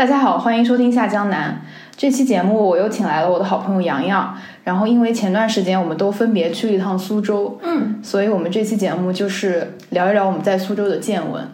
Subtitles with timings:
[0.00, 1.60] 大家好，欢迎收听下江南。
[1.94, 4.34] 这期节目我又请来了我的好朋友洋洋。
[4.64, 11.46] 然后因为前段时间我们都分别去了一趟苏州，嗯，所以我们这期节目就是聊一聊我们在苏州的见闻。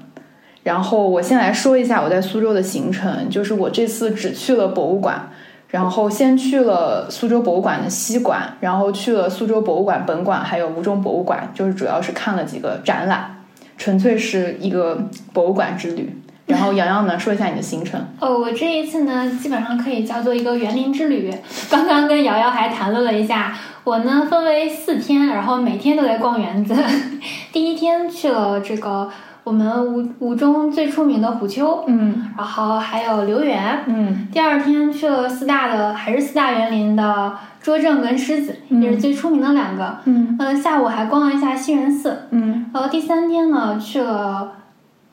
[0.62, 5.28] 然后我先来说一下我在苏州的行程，就是我这次只去了博物馆，
[5.70, 13.42] 然后先去了苏州博物馆的西馆，然后去了苏州博物馆本馆，还有吴中博物馆，就是主要是看了几个展览，
[13.76, 15.02] 纯粹是一个
[15.32, 16.16] 博物馆之旅。
[16.46, 18.00] 然后洋洋呢，说一下你的行程。
[18.20, 21.32] 哦，我这一次呢，基本上可以叫做一个园林之旅。
[21.68, 23.52] 刚刚跟瑶瑶还谈论了一下，
[23.84, 26.74] 我呢分为四天，然后每天都在逛园子。
[27.52, 29.10] 第一天去了这个
[29.42, 33.80] 我们吴吴中最出名的虎丘，嗯然后还有留园。
[33.86, 39.98] 嗯第二天去了四大的，还是四大园林的拙政跟狮子，嗯这是最出名的两个。
[40.04, 42.28] 嗯呃，下午还逛了一下西园寺。
[42.30, 44.52] 嗯然后第三天呢，去了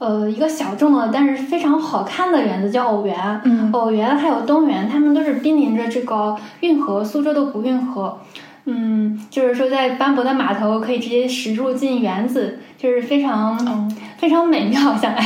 [0.03, 3.41] 呃一个小众的，但是非常好看的园子，叫藕园。
[3.45, 8.19] 嗯藕园还有东园，他们都是濒临着这个运河，苏州的古运河。
[8.65, 15.21] 嗯，就是说在斑驳的码头可以直接驶入进园子，就是非常、嗯非常美妙下来。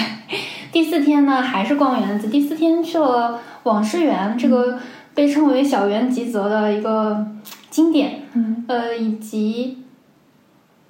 [0.72, 2.28] 第四天呢，还是逛园子。
[2.30, 4.80] 第四天去了网师园，这个
[5.14, 7.28] 被称为小园吉泽的一个
[7.70, 8.22] 经典。
[8.34, 9.84] 嗯呃，以及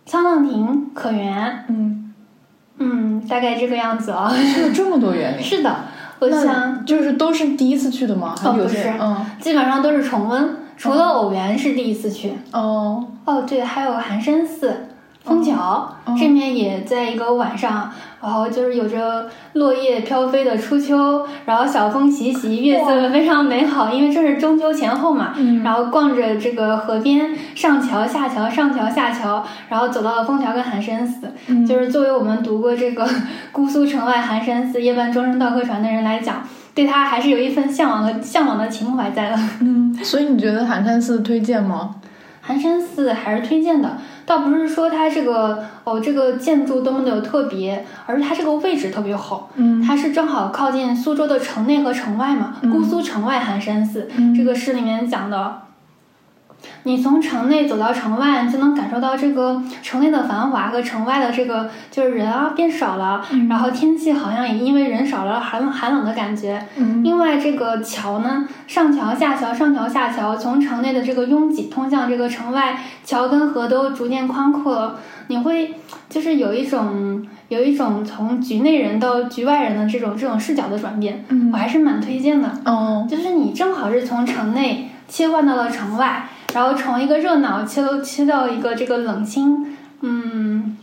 [0.08, 1.96] 沧浪亭可园，嗯，
[2.80, 4.31] 嗯，大概这个样子啊。
[4.53, 5.75] 去了这么多园林，是的，
[6.20, 8.36] 我想就是都是第一次去的吗？
[8.42, 8.94] 不是。
[9.00, 9.25] 嗯。
[9.39, 12.33] 基本上都是重温，除了偶园是第一次去。
[12.52, 13.05] 哦。
[13.25, 14.88] 哦，对，还有寒山寺、
[15.23, 16.16] 枫桥、哦。
[16.17, 25.33] 这面也在一个晚上，然后就是有着落叶飘飞的初秋，然后小风习习，月色非常美好，因为这是中秋前后嘛。
[25.37, 31.31] 嗯然后逛着这个河边，上桥下桥，上桥下桥，然后走到了枫桥跟寒山寺。
[31.47, 33.07] 嗯就是作为我们读过这个
[33.51, 36.41] 姑苏城外寒山寺夜半钟声到客船的人来讲，
[36.73, 39.39] 对他还是有一份向往的向往的情怀在的。
[39.61, 41.95] 嗯，所以你觉得寒山寺推荐吗？
[42.41, 43.97] 寒山寺还是推荐的，
[44.27, 49.49] 倒不是说它这个哦这个建筑多么的有特别，而是它这个位置特别好。
[49.55, 55.61] 嗯它是正好靠近苏州的城内和城外嘛，嗯姑苏城外寒山寺，嗯这个诗里面讲的。
[56.87, 66.65] 你从城内走到城外，你就能感受到这个城内的繁华和城外的这个就是人啊变少了，嗯然后天气好像也因为人少了寒寒冷的感觉。
[66.77, 74.95] 嗯另外，这个桥呢，上桥下桥，上桥下桥，从城内的这个拥挤通向这个城外，桥跟河都逐渐宽阔了。
[75.27, 75.75] 你会
[76.08, 82.49] 就是有一种有一种从局内人到局外人的这种这种视角的转变，嗯我还是蛮推荐的。
[82.64, 90.75] 哦就是你正好是从城内切换到了城外，然后从一个热闹切到切到一个这个冷清，嗯，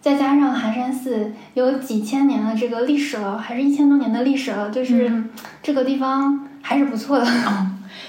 [0.00, 5.24] 再加上寒山寺有几千年的这个历史了，还是一千多年的历史了，就是
[5.62, 7.26] 这个地方还是不错的。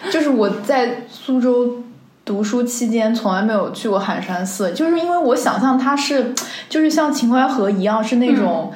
[0.09, 1.83] 就是我在苏州
[2.23, 6.33] 读书期间从来没有去过寒山寺，就是因为我想象它是
[6.69, 8.71] 就是像秦淮河一样是那种。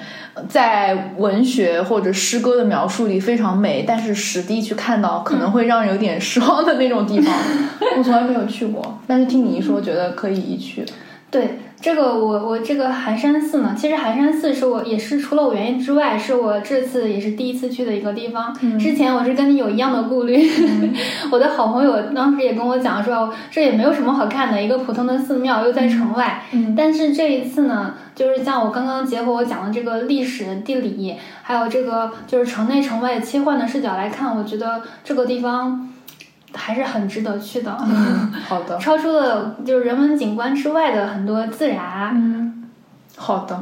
[0.50, 7.34] 在文学或者诗歌的描述里非常美，但是实地去看到可能会让人有点失望的那种地方，
[7.98, 9.00] 我从来没有去过。
[9.06, 10.86] 但是听你一说，觉得可以一去。
[11.30, 18.56] 对这个我我这个寒山寺呢，其实寒山寺是我也是除了我原因之外，是我这次也是第一次去的一个地方。
[18.62, 20.50] 嗯之前我是跟你有一样的顾虑，
[21.30, 26.44] 我的好朋友当时也跟我讲说，这也没有什么好看的，一个普通的寺庙又在城外。
[26.54, 35.90] 嗯但是这一次呢，就是像我刚刚结合我讲的这个历史、地理，还有这个就是城内城外切换的视角来看，我觉得这个地方
[36.54, 37.76] 还是很值得去的。
[37.86, 42.12] 嗯， 好的，超出了就是人文景观之外的很多自然。
[42.14, 42.64] 嗯，
[43.18, 43.60] 好的。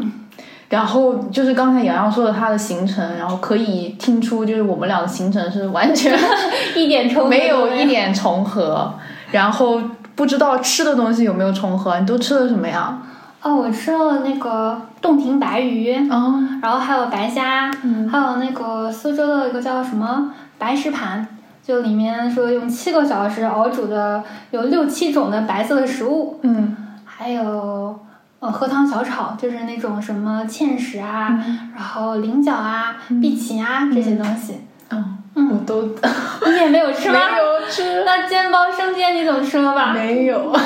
[0.70, 6.18] 然后就是刚才洋洋说的他的行程，然后可以听出就是我们俩的行程是完全
[6.76, 8.94] 一点重合没有一点重合，
[9.32, 9.82] 然后
[10.16, 12.98] 不知道吃的东西有没有重合，你都吃了什么呀？
[13.42, 21.28] 哦，我吃了那个洞庭白鱼，哦，然后还有白虾，嗯还有那个苏州的一个叫什么白石盘，
[21.72, 26.76] 就里面说用七个小时熬煮的有六七种的白色的食物，嗯
[27.06, 27.98] 还有
[28.42, 34.60] 呃荷塘小炒，就是那种什么芡实啊，嗯然后菱角啊、碧琪啊这些东西。
[34.90, 35.84] 嗯，嗯我都
[36.52, 37.20] 你也没有吃吗？
[37.32, 39.94] 没有吃， 那煎包生煎你总吃了吧？
[39.96, 40.52] 没有，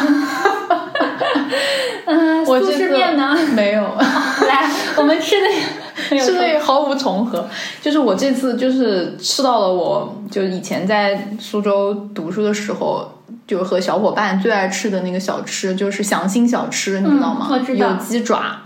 [2.08, 3.38] 嗯，苏我这个式面呢？
[3.56, 3.84] 没有。
[4.48, 4.68] 来，
[4.98, 5.48] 我们吃的
[6.10, 7.48] 吃的也毫无重合。
[7.82, 13.10] 就是我这次就是吃到了我，就以前在苏州读书的时候，
[13.48, 17.48] 就和小伙伴最爱吃的那个小吃，就是祥兴小吃，你知道吗？
[17.50, 18.62] 嗯我知道有鸡爪。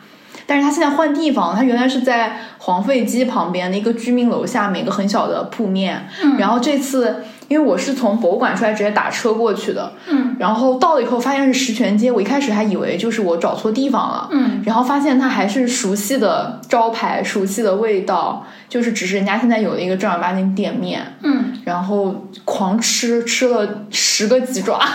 [0.45, 10.37] 但是他现在换地方，他原来是在黄废鸡旁边的一个居民楼下面一个很小的铺面，嗯然后这次因为我是从博物馆出来直接打车过去的，嗯。
[10.39, 14.63] 然后到了以后发现是石泉街，我一开始还以为就是我找错地方了，嗯。
[14.65, 22.15] 然后发现它还是熟悉的招牌、熟悉的味道，就是只是人家现在有了一个正儿八经店面，嗯，然后
[22.45, 24.79] 狂吃，吃了十个鸡爪。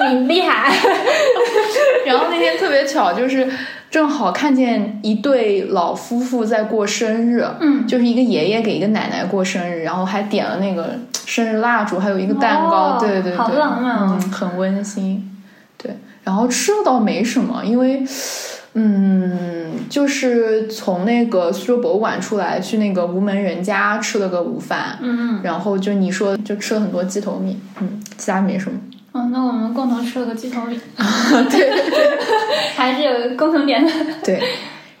[0.10, 0.74] 你厉害。
[2.06, 3.46] 然后那天特别巧，就是
[3.90, 10.94] 正好看见一对老夫妇在过生日，嗯就是一个爷爷给一个奶奶过生日，然后还点了那个
[11.26, 15.28] 生日蜡烛，还有一个蛋糕，哦对对对，好浪漫哦嗯，很温馨。
[15.76, 18.04] 对，然后吃的倒没什么，因为。
[18.72, 28.78] 嗯，就是从那个苏州博物馆出来，去那个吴门人家吃了个午饭，嗯然后就你说就吃了很多鸡头米，嗯，其他没什么。
[29.12, 30.78] 嗯，那我们共同吃了个鸡头米，
[31.50, 31.70] 对，
[32.76, 33.90] 还是有共同点的。
[34.24, 34.40] 对，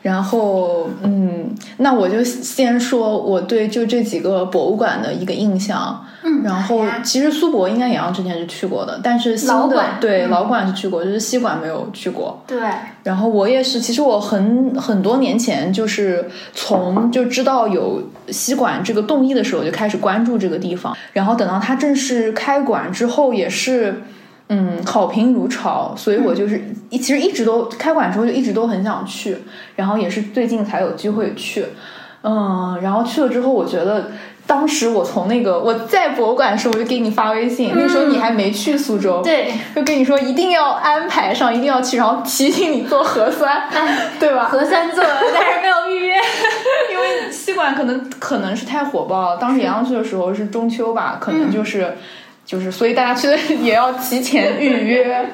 [0.02, 6.04] 然后嗯，那我就先说我对就这几个博物馆的一个印象。
[6.22, 12.42] 嗯然后其实苏博应该也要之前是去过的，但是新的老馆对、嗯老馆是去过，就是西馆没有去过。
[12.46, 12.60] 对，
[13.02, 24.02] 然后我也是，其实我很很多年前就是从就知道有西馆这个动议的时候就开始关注这个地方，然后等到它正式开馆之后也是。
[24.52, 29.38] 嗯，好评如潮，所以我就是一其实一直都开馆之后就一直都很想去，
[29.76, 31.64] 然后也是最近才有机会去，
[32.22, 34.10] 嗯，然后去了之后，我觉得
[34.48, 44.46] 当时我从那个我在博物馆的时候，我就给你发微信，那时候你还没去苏州，对，就跟你说一定要安排上，一定要去，然后提醒你做核酸，哎， 对吧？
[44.50, 46.16] 核酸做了，但是没有预约。
[46.90, 51.96] 因为西馆可能可能是太火爆了，当时杨洋去的时候是中秋吧，可能就是、
[52.50, 55.24] 就是，所以大家去的也要提前预约。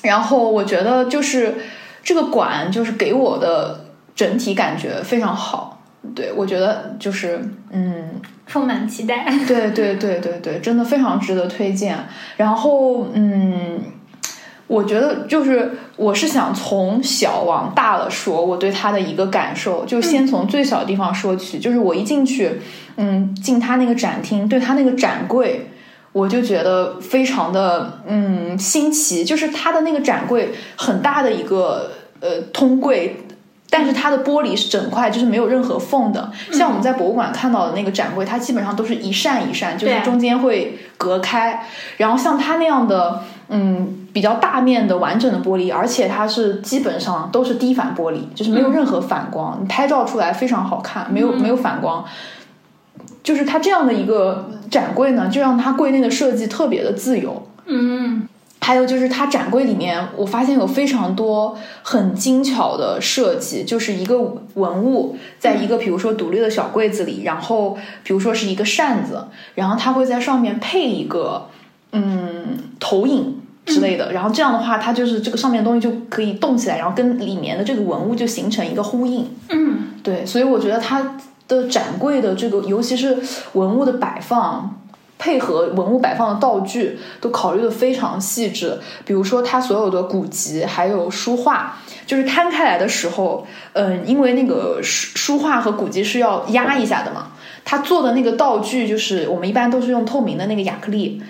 [0.00, 1.54] 然后我觉得就是
[2.02, 3.84] 这个馆就是给我的
[4.14, 5.82] 整体感觉非常好，
[6.14, 7.38] 对我觉得就是
[7.72, 8.20] 嗯。
[8.46, 9.26] 充满期待。
[9.46, 11.94] 对对对对对，真的非常值得推荐。
[12.38, 13.78] 然后，嗯，
[14.66, 21.58] 我觉得就是我是想从小往大了说，我对它的一个感受，就先从最小的地方说起。
[21.58, 22.58] 就是我一进去，
[22.96, 25.68] 嗯，进它那个展厅，对它那个展柜。
[26.12, 31.90] 我就觉得非常的嗯新奇，就是它的那个展柜很大的一个
[32.20, 33.24] 呃通柜，
[33.70, 36.32] 但是它的玻璃是整块，就是没有任何缝的。
[36.50, 41.62] 像我们在博物馆看到的那个展柜，它基本上都是一扇一扇，就是中间会隔开。
[41.98, 52.02] 然后像它那样的，嗯，比较大面的完整的玻璃，而且它是基本上都是低反玻璃，就是没有任何反光，你拍照出来非常好看，没有没有反光。
[53.22, 57.46] 就是它这样的一个展柜呢，就让它柜内的设计特别的自由。
[57.66, 58.26] 嗯，
[58.60, 64.18] 还有就是它展柜里面，我发现有非常多很精巧的设计，就是一个
[64.54, 71.48] 文物在一个比如说独立的小柜子里，然后比如说是一个扇子，然后它会在上面配一个
[71.92, 73.42] 嗯投影。
[73.68, 79.28] 之类的，然后这样的话，它就是这个上面的东西就可以动起来，然后跟里面的这个文物就形成一个呼应。
[79.50, 81.18] 嗯，对，所以我觉得它
[81.48, 83.18] 的展柜的这个，尤其是
[83.54, 84.80] 文物的摆放，
[85.18, 88.78] 配合文物摆放的道具，都考虑的非常细致。
[89.04, 97.32] 比如说，它所有的古籍还有书画，就是摊开来的时候，嗯，因为那个书书画和古籍是要压一下的嘛，
[97.64, 101.20] 它做的那个道具就是我们一般都是用透明的那个亚克力。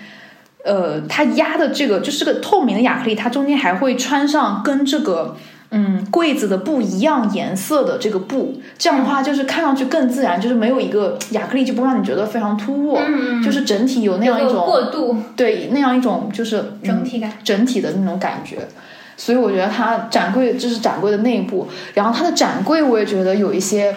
[0.65, 5.37] 呃，它压的这个就是个透明的亚克力，它中间还会穿上跟这个
[5.71, 12.97] 嗯柜子的不一样颜色的这个布，这样的话就是看上去更自然，就是没有一个亚克力就不让你觉得非常突兀，
[13.43, 17.31] 就是整体有那样一种过渡对那样一种就是整体感。
[17.43, 18.67] 整体的那种感觉。
[19.15, 23.93] 所以我觉得它展柜就是展柜的内部，然后它的展柜我也觉得有一些，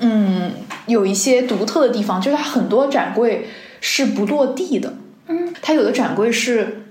[0.00, 0.50] 嗯，
[0.86, 3.46] 有一些独特的地方，就是它很多展柜
[3.80, 4.94] 是不落地的，
[5.28, 6.86] 嗯，它有的展柜是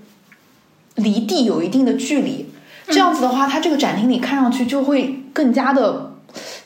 [0.94, 2.48] 离地有一定的距离，
[2.88, 6.12] 这样子的话，它这个展厅里看上去就会更加的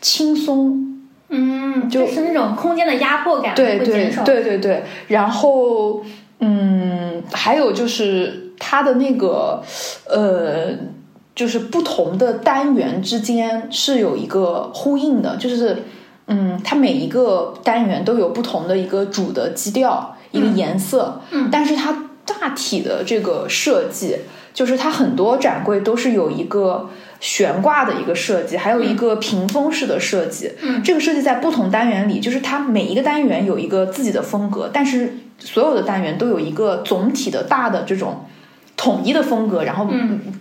[0.01, 4.13] 轻松，嗯，就就是那种空间的压迫感对对。
[4.25, 6.03] 对对对，然后
[6.41, 9.63] 嗯，还有就是它的那个
[10.09, 10.73] 呃，
[11.35, 15.85] 就是不同的单元之间是有一个呼应的，就是
[16.27, 24.17] 嗯，它每一个单元都有不同的一个主的基调，一个颜色，嗯但是它大体的这个设计，
[24.53, 26.89] 就是它很多展柜都是有一个。
[27.23, 30.51] 悬挂的一个设计，还有一个屏风式的设计。
[30.63, 38.25] 嗯这个设计在不同单元里，就是它每一个单元有一个自己的风格，但是所有的单元都有一个总体的大的这种
[38.75, 39.87] 统一的风格，然后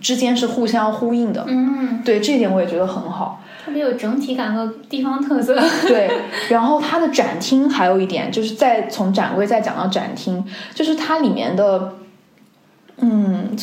[0.00, 1.44] 之间是互相呼应的。
[1.46, 3.44] 嗯，对，这一点我也觉得很好。
[3.62, 5.54] 特别有整体感和地方特色。
[5.86, 6.10] 对，
[6.48, 10.42] 然后它的展厅还有一点，就是再从展柜再讲到展厅，
[10.74, 11.92] 就是它里面的，
[13.00, 13.54] 嗯，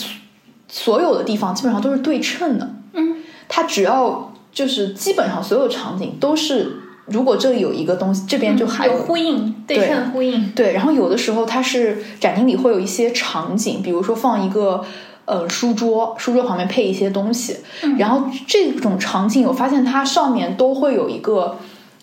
[0.78, 2.70] 所有的地方基本上都是对称的。
[2.94, 3.18] 嗯，
[3.50, 10.52] 它只要就是基本上所有场景都是，如果这里有一个东西，这边就还有呼应，对称呼应。
[10.52, 14.86] 对，然后有的时候它是展厅里会有一些场景，比如说放一个。
[15.30, 17.58] 呃，书桌，书桌旁边配一些东西，
[17.98, 21.58] 然后这种场景，我发现它上面都会有一个，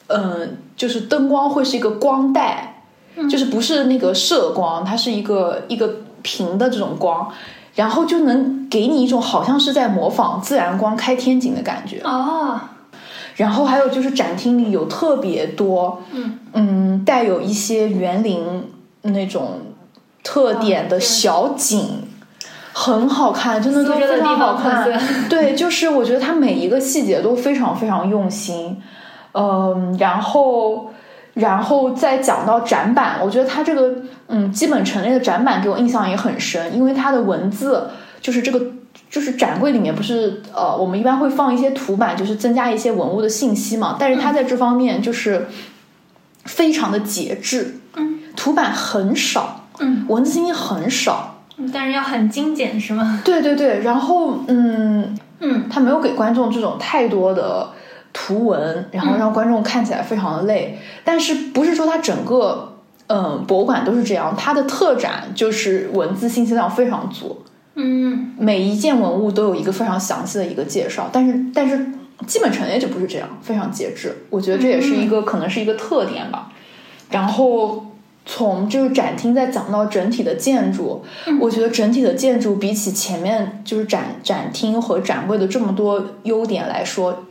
[0.08, 2.82] 嗯，就是灯光会是一个光带，
[3.30, 7.32] 就是不是那个射光，它是一个一个平的这种光，
[7.74, 12.60] 然后就能给你一种好像是在模仿自然光开天井的感觉哦。
[13.36, 18.70] 然后还有就是展厅里有特别多，嗯嗯，带有一些园林
[19.02, 19.60] 那种
[20.22, 22.02] 特点的小景。
[22.76, 24.88] 很好看，真的都非常好看。
[25.28, 28.82] 对，就是我觉得它每一个细节都非常非常用心。
[29.30, 30.90] 嗯，然后，
[31.34, 33.94] 然后再讲到展板，我觉得它这个
[34.28, 38.60] 嗯基本陈列的展板给我印象也很深，因为它的文字就是这个
[39.10, 43.96] 就是展柜里面不是呃我们一般会放一些图板，就是增加一些文物的信息嘛。
[43.98, 45.48] 但是它在这方面就是
[46.44, 51.30] 非常的节制，嗯，图板很少，嗯，文字信息很少。
[51.72, 53.22] 但是要很精简，是吗？
[53.24, 57.70] 对对对，然后嗯嗯，他没有给观众这种太多的
[58.14, 60.78] 图文，然后让观众看起来非常的累。
[61.04, 62.78] 但是不是说它整个
[63.08, 64.34] 嗯博物馆都是这样？
[64.34, 67.42] 它的特展就是文字信息量非常足，
[67.74, 71.10] 嗯，每一件文物都有一个非常详细的一个介绍。
[71.12, 71.86] 但是但是
[72.26, 74.24] 基本陈列就不是这样，非常节制。
[74.30, 76.50] 我觉得这也是一个可能是一个特点吧。
[77.10, 77.84] 然后。
[78.26, 81.04] 从这个展厅再讲到整体的建筑，
[81.42, 87.24] 我觉得整体的建筑比起前面就是展展厅和展柜的这么多优点来说，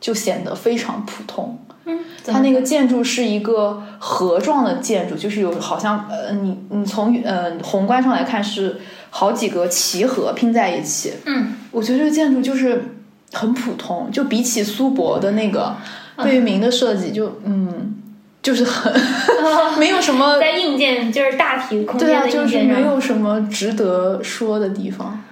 [0.00, 1.58] 就显得非常普通。
[1.84, 8.80] 嗯，它那个建筑是一个盒状的建筑，就是有好像呃，你你从呃宏观上来看是
[9.10, 11.12] 好几个齐盒拼在一起。
[11.26, 12.96] 嗯，我觉得这个建筑就是
[13.32, 15.76] 很普通，就比起苏博的那个
[16.16, 17.96] 贝聿铭的设计，就嗯。
[18.42, 18.90] 就是很
[19.78, 25.22] 没有什么在硬件，就是大体空间的硬件上，没有什么值得说的地方。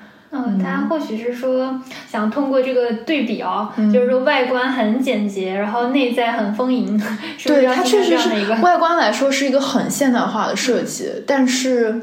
[0.47, 1.81] 嗯，他或许是说
[2.11, 7.01] 想通过这个对比哦，就是说外观很简洁，然后内在很丰盈。
[7.45, 8.29] 对，它确实是
[8.63, 12.01] 外观来说是一个很现代化的设计，但是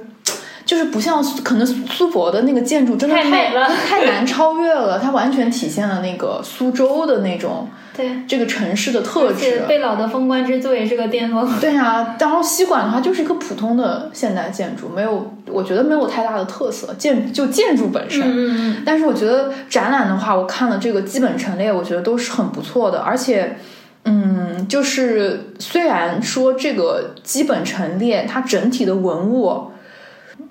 [0.66, 5.00] 就是不像可能苏博的那个建筑真的太美了， 太难超越了。
[5.00, 7.70] 它完全体现了那个苏州的那种。
[7.98, 11.50] 对这个城市的特质，贝老的风光之作也是个巅峰。
[11.62, 18.22] 对啊，然后西馆的话就是一个普通的现代建筑，没有，我觉得没有太大的特色，建就建筑本身。
[18.22, 18.84] 嗯嗯。
[18.86, 23.56] 但是我觉得展览的话，我看了这个基本陈列，我觉得都是很不错的，而且，
[24.04, 29.72] 嗯，就是虽然说这个基本陈列它整体的文物，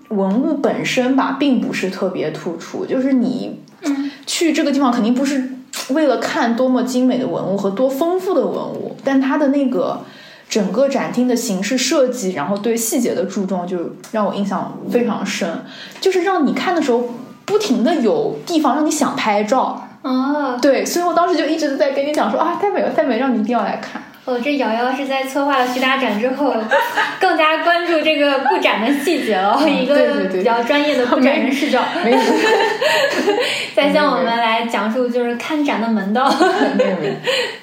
[0.08, 3.60] 文物本身吧，并不是特别突出，就是你
[4.26, 5.50] 去这个地方肯定不是。
[5.90, 10.00] 为了看多么精美的文物和多丰富的文物，但它的那个
[10.48, 15.46] 整个展厅的形式设计，然后对细节的注重，就让我印象非常深。
[16.00, 17.04] 就是让你看的时候，
[17.44, 19.86] 不停的有地方让你想拍照。
[20.00, 24.00] 啊，对，所以我当时就一直在跟你讲说啊，太美了，太美，让你一定要来看。
[24.26, 26.54] 哦，这瑶瑶是在策划了徐达展之后，
[27.20, 31.82] 更加关注这个布展的细节了， 一个比较专业的布展人视角。
[33.76, 36.34] 再向我们来讲述就是看展的门道。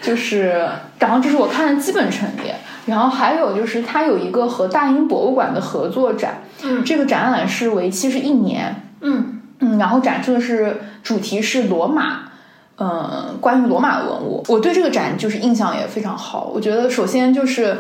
[0.02, 0.68] 就是，
[1.00, 2.54] 然后这是我看的基本陈列，
[2.86, 12.31] 然后还有就是它有一个和大英博物馆的合作展，嗯，这个展览是为期是一年，嗯嗯，然后展出的是主题是罗马。
[12.84, 16.50] 嗯，关于罗马的文物，我对这个展就是印象也非常好。
[16.52, 17.78] 我觉得首先就是，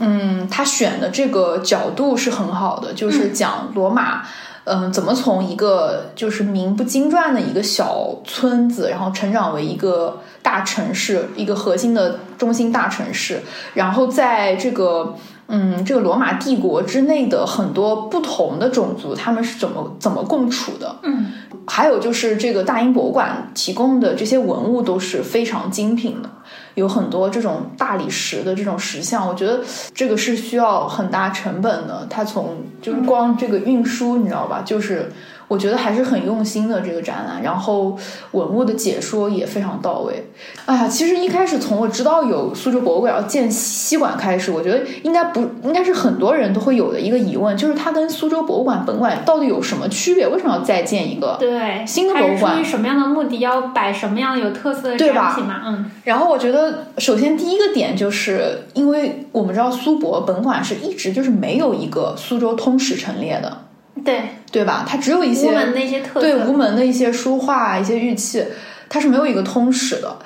[0.00, 4.22] 嗯，他选的这个角度是很好的，就是讲罗马，
[4.64, 13.42] 嗯，怎么从一个就是名不经传的一个小村子，然后成长为一个大城市，一个核心的中心大城市，
[13.74, 15.14] 然后在这个。
[15.52, 20.96] 嗯，这个罗马帝国之内的很多不同的种族，他们是怎么怎么共处的？
[21.02, 21.26] 嗯，
[21.66, 26.30] 还有就是这个大英博物馆提供的这些文物都是非常精品的，
[26.74, 29.60] 有很多这种大理石的这种石像，我觉得
[29.92, 32.06] 这个是需要很大成本的。
[32.08, 34.62] 它从就是光这个运输，你知道吧？
[34.64, 35.12] 就是
[35.50, 37.98] 我觉得还是很用心的这个展览，然后
[38.30, 40.30] 文物的解说也非常到位。
[40.64, 50.28] 哎呀，其实一开始从我知道有苏州博物馆要建西馆开始，我觉得应该不应该是很多人都会有的一个疑问，就是它跟苏州博物馆本馆到底有什么区别？
[50.28, 51.36] 为什么要再建一个？
[51.40, 53.40] 对，新的博物馆出于什么样的目的？
[53.40, 55.62] 要摆什么样有特色的对吧展品嘛？
[55.66, 63.64] 嗯，然后我觉得，首先第一个点就是，因为我们知道苏博本馆是一直就是没有一个苏州通史陈列的，
[64.04, 64.84] 对，对吧？
[64.86, 68.44] 它只有一吴些门的一些特色，对无门的一些书画、一些玉器，
[68.88, 70.16] 它是没有一个通史的。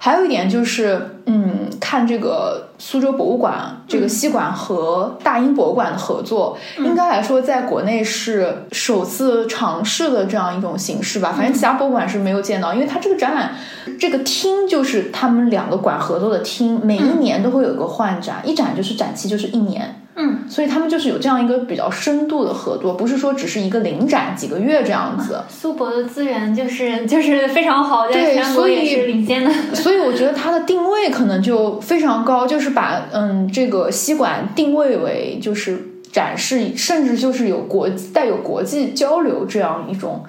[0.00, 11.34] 还有一点就是，嗯，看这个苏州博物馆这个西馆和大英博物馆的合作，应该来说在国内是首次尝试的这样一种形式吧。
[11.36, 13.56] 反正其他博物馆是没有见到，因为它这个展览
[13.98, 20.02] 这个厅就是他们两个馆合作的厅，每一年都会有一个换展，一展就是展期就是一年。
[20.20, 25.40] 嗯，所以他们就是有这样一个比较深度的合作，不是说只是一个临展几个月这样子。
[25.48, 29.52] 苏博的资源就是 就是非常好，在对全国所以也是领先的。
[29.74, 35.80] 所以我觉得它的定位可能就非常高，就是把嗯这个西馆定位为就是
[36.12, 40.24] 展示，甚至就是有国带有国际交流这样一种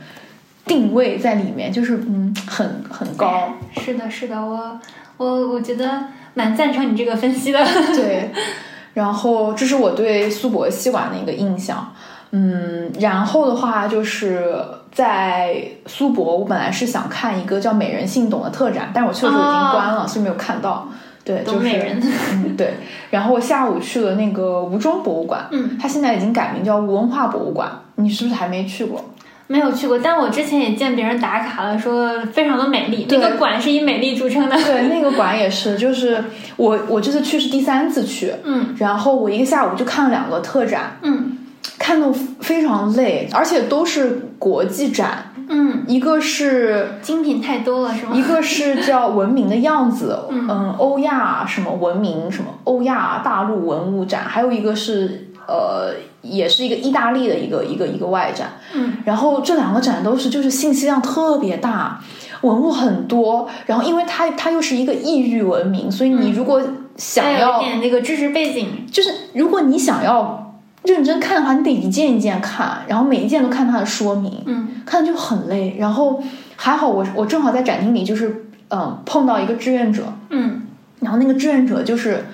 [0.65, 3.53] 定位在里面，就是嗯很很高。
[3.81, 4.79] 是的，是的，我
[5.17, 6.03] 我我觉得
[6.35, 7.59] 蛮赞成你这个分析的。
[7.95, 8.29] 对，
[8.99, 11.93] 然后这是我对苏博西馆的一个印象。
[12.31, 14.53] 嗯，然后的话就是
[14.91, 20.87] 在苏博，我本来是想看一个叫“美人姓董”的特展，但是我去的时候已经关了，所以没有看到。
[21.23, 22.01] 对，就是美人
[22.33, 22.73] 嗯，对。
[23.09, 27.71] 然后我下午去了那个吴中博物馆，嗯，它现在已经改名叫吴文化博物馆。
[27.95, 29.03] 你是不是还没去过？
[29.51, 33.05] 没有去过，但我之前也见别人打卡了，说非常的美丽。
[33.05, 34.55] 对那个馆是以美丽著称的。
[34.55, 36.23] 对，那个馆也是，就是
[36.55, 41.35] 我我这次去是第三次去，嗯然后我一个下午就看了两个特展，嗯
[41.79, 48.11] 看得非常累，而且都是国际展，嗯，一个是精品太多了，是吗？
[48.13, 61.99] 一个是叫文明的样子， 嗯欧亚什么文明什么欧亚大陆文物展，还有一个是呃，也是一个意大利的一个一个一个外展，嗯，然后这两个展都是就是信息量特别大，
[62.41, 66.61] 文物很多，然后因为它它又是一个异域文明，所以你如果
[66.97, 68.85] 想要一点那个知识背景。
[68.91, 70.53] 就是如果你想要
[70.83, 74.67] 认真看的话，你得一件一件看，然后每一件都看它的说明，嗯。
[74.85, 75.75] 看着就很累。
[75.79, 76.21] 然后
[76.55, 80.63] 还好我我正好在展厅里，就是嗯碰到一个志愿者，嗯。
[80.99, 82.25] 然后那个志愿者就是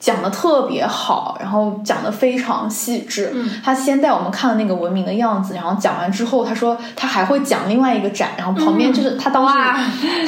[0.00, 3.32] 讲的特别好，然后讲的非常细致。
[3.34, 9.78] 嗯，他先带我们看了那个文明的样子，然后讲完之后，他说他还会讲另外一个展，然后旁边就是他当时、哇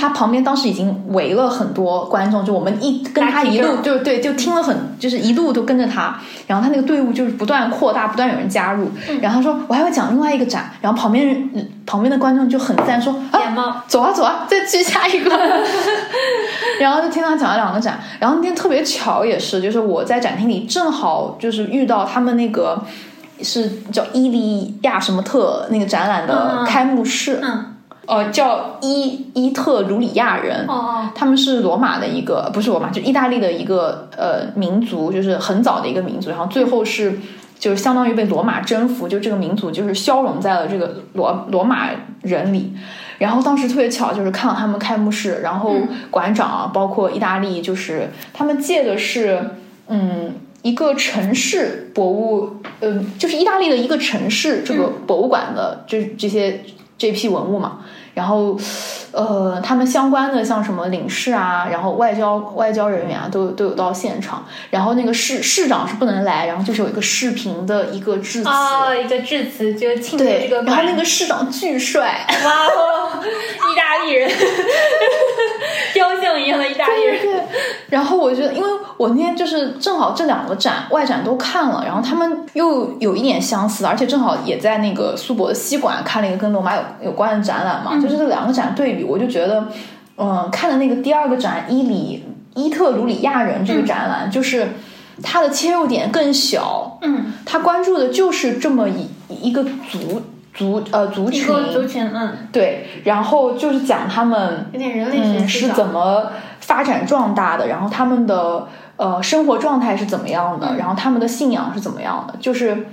[0.00, 8.90] 他旁边当时已经围了很多观众，就我们一跟他一路就对就听了很就是一路都跟着他，然后他那个队伍就是不断扩大，不断有人加入。
[9.20, 13.56] 然后他说我还会讲另外一个展，然后旁边人嗯旁边的观众就很赞说啊眼。
[13.88, 15.36] 走啊走啊，再去下一个。
[16.78, 22.80] 然后就听他讲了两个展，然后那天特别巧也是，就是我在展厅里正好就是遇到他们那个
[23.42, 27.74] 是叫伊利亚什么特那个展览的嗯开幕式，嗯，
[28.06, 30.64] 呃，叫伊伊特鲁里亚人。
[30.68, 37.18] 哦哦，他们是罗马的一个，不是罗马，就意大利的一个呃民族，就是很早的一个民族，然后最后是
[37.60, 41.90] 就是相当于被罗马征服，就这个民族就是消融在了这个罗罗马
[42.22, 42.72] 人里。
[43.18, 45.76] 然后当时特别巧，就是看到他们开幕式，然后
[46.10, 49.50] 馆长啊，包括意大利，就是他们借的是
[49.88, 56.62] 嗯一个城市博物，嗯、就是意大利的一个城市这个博物馆的这这些
[56.96, 57.80] 这批文物嘛。
[58.12, 58.58] 然后，
[59.12, 64.44] 呃，他们相关的像什么领事啊，然后外交外交人员啊，都都有到现场。
[64.68, 68.48] 然后那个市市长是不能来，然后就是有一个视频的一个致辞。
[68.48, 70.82] 哦，一个致辞就庆祝这个，然后。
[70.90, 74.28] 那个市长巨帅，哇哦，意大利人，
[75.94, 77.22] 雕像一样的意大利人。
[77.22, 77.42] 对，
[77.90, 89.68] 然后我觉得，因为我那天就是正好这两个展外展都看了，然后他们又有一点相似，而且正好也在那个苏博的西馆看了一个跟罗马有有关的展览嘛，就是这两个展对比，我就觉得，
[90.16, 94.68] 嗯，看的那个第二个展伊里伊特鲁里亚人这个展览，就是
[95.22, 105.68] 它的切入点更小，嗯，他关注的就是这么一一个族族呃族一群，个族群，嗯，对，然后就是讲他们有点人类学嗯，是。
[105.68, 112.88] 怎么发展壮大的，然后他们的呃生活状态是怎么样的，嗯然后他们的信仰是怎么样的，就是。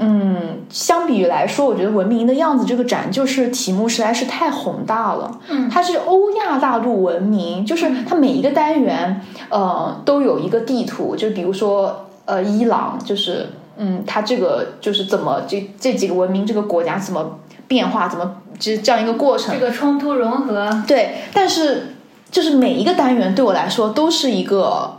[0.00, 5.40] 嗯，相比于来说，我觉得《文明的样子》这个展就是题目实在是太宏大了。
[5.48, 11.16] 嗯它是欧亚大陆文明，就是它每一个单元，呃，都有一个地图。
[11.16, 19.66] 就比如说，呃，伊朗就是嗯，它这个就是怎么这这几个文明这个国家怎么变化，怎么就是这样一个过程这。
[19.66, 21.96] 个冲突融合，对，但是
[22.30, 24.98] 就是每一个单元对我来说都是一个，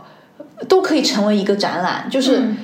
[0.68, 2.56] 都可以成为一个展览，就是、嗯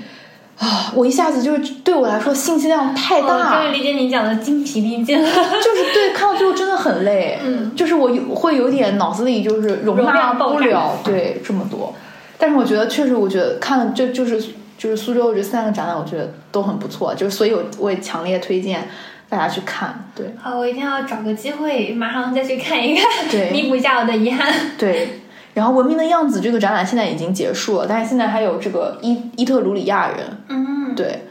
[0.58, 5.28] 啊，我一下子就是对我来说信息量太我大，终于理解你讲的精疲力尽了。
[5.62, 11.94] 就是对看到最后真的很累，嗯，就是我有会有点脑子里就是容容纳不了对这么多，
[12.38, 14.42] 但是我觉得确实，我觉得看了就就是
[14.78, 18.88] 就是苏州这三个展览，我觉得都很不错，就是所以我我也强烈推荐
[19.28, 24.50] 大家去看，对好，我一定要找个机会，马上再去看一看，对 弥补一下我的遗憾。
[24.78, 25.20] 对。
[25.56, 31.24] 然后《文明的样子》这个展览现在已经结束了，但是现在还有这个伊伊特鲁里亚人，嗯，对，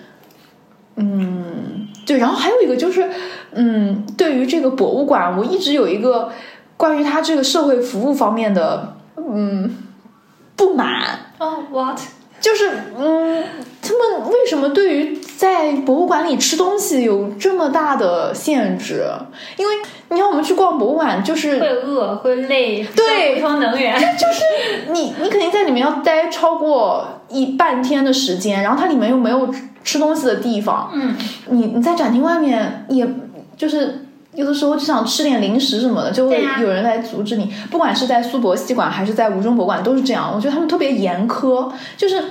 [0.96, 3.08] 嗯，对，然后还有一个就是，
[3.52, 6.32] 嗯，对于这个博物馆，我一直有一个
[6.76, 9.78] 关于它这个社会服务方面的，嗯，
[10.56, 12.00] 不满，哦，what？
[12.42, 13.44] 就是，嗯，
[13.88, 19.04] 他们为什么对于在博物馆里吃东西有这么大的限制？
[19.58, 19.74] 因为
[20.10, 23.96] 你看，我们去逛博物馆，就是会饿，会累，对补充能源。
[24.18, 29.48] 就是你，你肯定在里面要待超过一半天的时间，然后它里面又没有
[29.84, 31.16] 吃东西的地方，嗯，
[31.50, 33.08] 你你在展厅外面，也
[33.56, 37.54] 就是有的时候就想吃点零食什么的，就会有人来阻止你。
[37.70, 40.32] 不管是在苏博西馆还是在吴中博物馆，都是这样。
[40.34, 42.24] 我觉得他们特别严苛，就是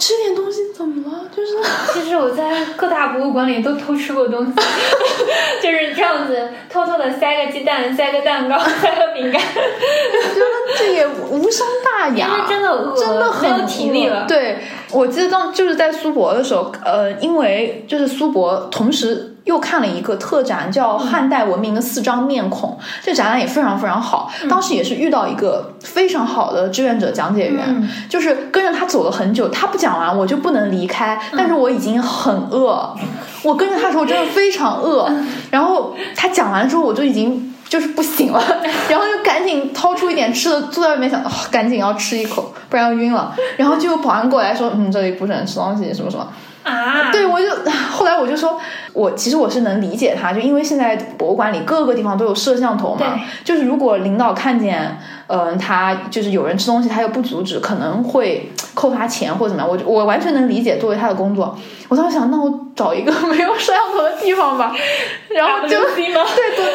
[0.00, 1.24] 吃点东西怎么了？
[1.36, 1.52] 就是
[1.92, 4.52] 其实我在各大博物馆里都偷吃过东西，
[5.62, 10.46] 就是这样子，偷偷的塞个鸡蛋，塞个蛋糕，塞个饼干，我觉得
[10.78, 12.46] 这也无伤大 因为雅。
[12.48, 14.24] 真的饿，真的很没有体力了。
[14.26, 14.58] 对，
[14.90, 24.30] 我记得当就是在苏博的时候，呃，因为就是苏博同时又看了一个特展，叫《汉代文明的四张面孔》，这展览也非常非常好。
[24.48, 32.94] 当时也是遇到一个非常好的志愿者讲解员，嗯就是跟着他走了很久，他不讲完我就不能离开，但是我已经很饿，
[33.42, 35.10] 我跟着他的时候真的非常饿，
[35.50, 37.46] 然后他讲完之后我就已经。
[37.70, 38.42] 就是不行了，
[38.90, 43.32] 然后就赶紧掏出一点吃的，坐在外面想，哦、赶紧要吃一口，不然要晕了。
[43.56, 46.26] 然后就有保安过来说，嗯，这里不准吃东西，什么什么。
[46.62, 47.48] 啊，对，我就
[47.90, 48.60] 后来我就说，
[48.92, 61.56] 我其实我是能理解他，就因为现在博物馆里各个地方都有摄像头嘛，就是如果领导看见，嗯、他就是有人吃东西，他又不阻止，可能会扣他钱或者怎么样，我就我完全能理解作为他的工作。
[61.88, 64.74] 我当时想，那我找一个没有摄像头的地方吧，
[65.30, 66.24] 然后就 对，躲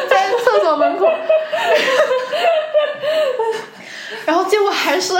[0.08, 1.06] 在厕所门口。
[4.24, 5.14] 然后结果还是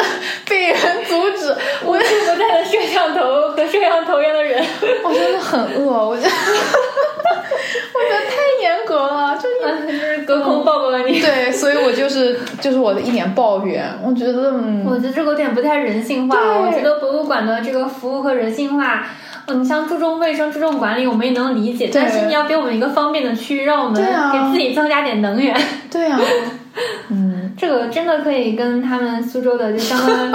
[0.49, 4.65] 被人阻止，我无处不在的摄像头和摄像头一样的人，
[5.05, 11.21] 我真的很饿，我觉得，我觉得太严格了，就嗯就是隔空抱抱你。
[11.21, 16.37] 对，所以我就是就是我的一点抱怨，我觉得嗯，我觉得这个有点不太人性化。
[16.59, 19.07] 我觉得博物馆的这个服务和人性化，
[19.47, 21.91] 嗯，像注重卫生、注重管理，我们也能理解。
[21.93, 25.57] 但是你要给我们一个方便的区域，让我们对啊给自己增加点能源。
[25.91, 26.19] 对呀、
[27.09, 30.33] 嗯，这个真的可以跟他们苏州的就相关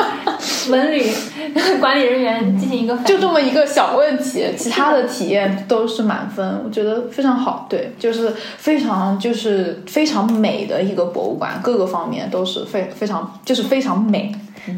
[0.70, 1.06] 文旅
[1.80, 2.98] 管理人员进行一个。
[3.06, 14.34] 就这么一个小问题，其他的体验都是满分，我觉得非常好，对，就是非常就是非常美的一个博物馆，各个方面都是非非常就是非常美，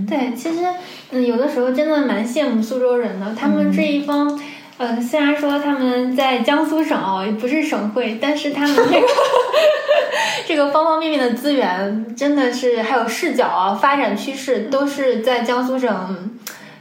[0.07, 0.65] 对，其实
[1.11, 4.39] 嗯，有的时候真的蛮羡慕苏州人的，他们这一方。
[4.77, 9.07] 呃，虽然说他们在江苏省哦，也不是省会，但是他们这个
[10.47, 16.29] 这个方方面面的资源，真的是还有视角啊，发展趋势都是在江苏省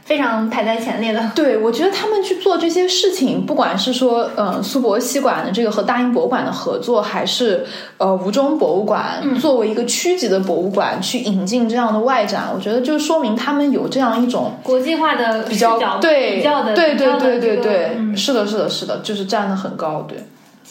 [0.05, 1.31] 非常排在前列的。
[1.33, 7.65] 对，我觉得他们去做这些事情，不管是说，呃，苏博西馆的这个和大英博物馆的合作，还是
[7.97, 20.17] 呃吴中博物馆、嗯作为一个区级的博物馆去引进这样的外展，我觉得就说明他们有这样一种国际化的比较对比较的对对对对对，嗯是的，是的，是的，就是站得很高，对，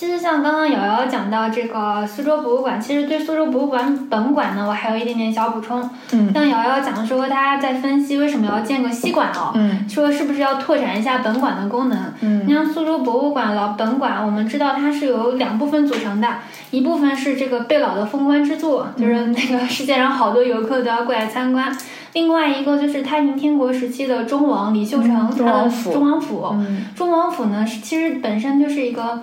[0.02, 5.88] 其实像刚刚瑶瑶讲到这个苏州博物馆，其实对苏州博物馆本馆呢，我还有一点点小补充。
[6.10, 12.12] 嗯像瑶瑶讲说，她在分析为什么要建个西馆哦，嗯说是不是要拓展一下本馆的功能。
[12.20, 16.28] 嗯你像苏州博物馆老本馆，我们知道它是由两部分组成的，
[16.72, 21.72] 一部分是这个贝老的封官之作，就是那个世界上好多游客都要过来参观；
[22.14, 26.48] 另外一个就是太平天国时期的忠王李秀成他的王府忠王府。
[26.54, 29.22] 嗯忠王府呢，是其实本身就是一个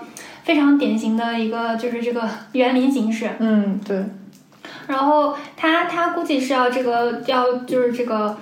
[0.50, 4.04] 非常典型的一个就是这个 园林形式，嗯，对，
[4.88, 8.36] 然后它它估计是要这个要就是这个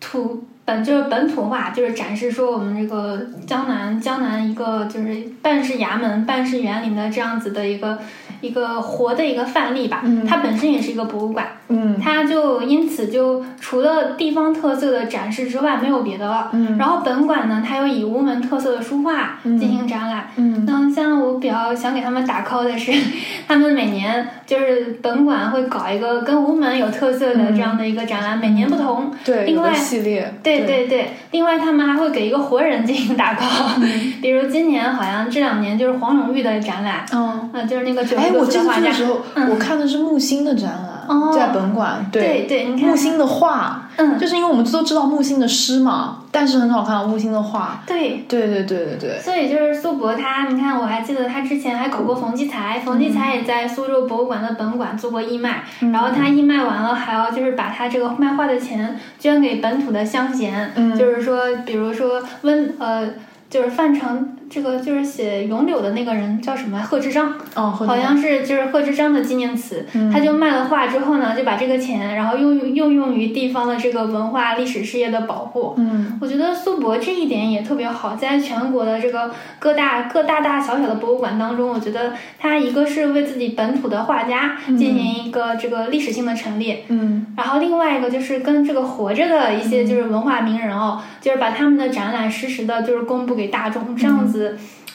[0.00, 7.98] 土本就是本土化，就是展示说我们这个江南江南一个就是半是衙门半是园林的这样子的一个
[8.40, 10.02] 一个活的一个范例吧。
[10.04, 16.50] 嗯它本身也是一个博物馆，嗯它就因此就除了地方特色的展示之外，没有别的了。
[16.52, 20.28] 嗯然后本馆呢，它又以吴门特色的书画嗯进行展览。
[20.36, 22.92] 嗯那像我比较想给他们打 call 的是，
[23.46, 29.10] 他们每年就是本馆会搞一个跟吴门有特色的这样的一个展览，每年不同。
[29.24, 33.80] 对，系列，对对对，另外他们还会给一个活人进行打 call，、
[34.22, 37.50] 比如今年好像这两年就是黄永玉的展览，嗯。
[37.52, 38.04] 嗯、就是那个
[38.38, 38.80] 我这岁的画家。
[38.80, 42.04] 次去的时候，嗯我看的是木心的展览，哦在本馆。
[42.10, 47.82] 对对，木心的画，嗯，就是因为我们都知道木心的诗嘛，但是很少看到木心的画。
[47.86, 48.24] 对。
[48.28, 63.08] 对对对对对，所以就是苏博他，你看我还记得他之前还搞过冯骥才，冯骥才也在苏州博物馆的本馆做过义卖，嗯然后他义卖完了还要就是把他这个卖画的钱捐给本土的乡贤，嗯就是说比如说温呃
[63.48, 70.10] 就是范成这个就是写《咏柳》的那个人叫什么贺知章，哦，好像是就是贺知章的纪念词，嗯。
[70.10, 75.74] 他就卖了画之后呢，就把这个钱然后用用用于地方的这个文化历史事业的保护。
[75.76, 76.18] 嗯。
[76.20, 87.26] 我觉得苏博这一点也特别好，在全国的这个各大各大大小小的博物馆当中，我觉得他一个是为自己本土的画家进行一个这个历史性的陈列，嗯。
[87.36, 94.35] 然后另外一个就是跟这个活着的一些就是文化名人哦，就是把他们的展览实时的就是公布给大众，这样子。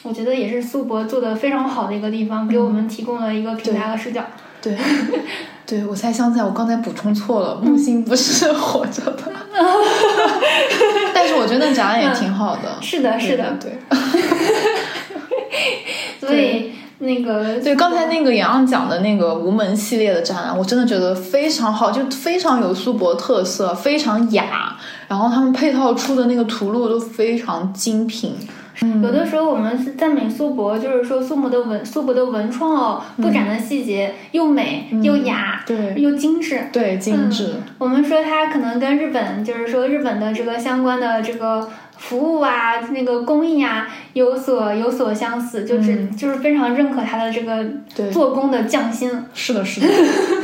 [0.02, 4.24] 我觉得也是苏博做的非常好的一个地方，给我们提供了一个平台和视角。
[4.60, 4.76] 对
[5.66, 9.32] 对，我才想起来，我刚才补充错了，木星不是活着的，
[11.14, 12.76] 但是我觉得那展览也挺好的。
[12.80, 13.78] 是的，是的，对
[16.20, 24.76] 对所以那个对，刚才那个洋洋讲的那个无门系列的展览，我真的觉得非常好，就非常有苏博特色，非常雅，
[25.08, 28.36] 然后他们配套出的那个图录都非常精品。
[28.80, 36.68] 有的时候我们是赞美苏博，就是说苏博的文苏博的文创哦，布展的细节又美又雅对又精致。
[36.72, 37.54] 对，精致。
[37.78, 49.10] 我们说它可能跟日本，就是说日本的这个相关的这个服务啊，那个工艺啊，有所有所相似，就是、就是非常认可它的这个对做工的匠心。
[49.34, 49.86] 是的，是的，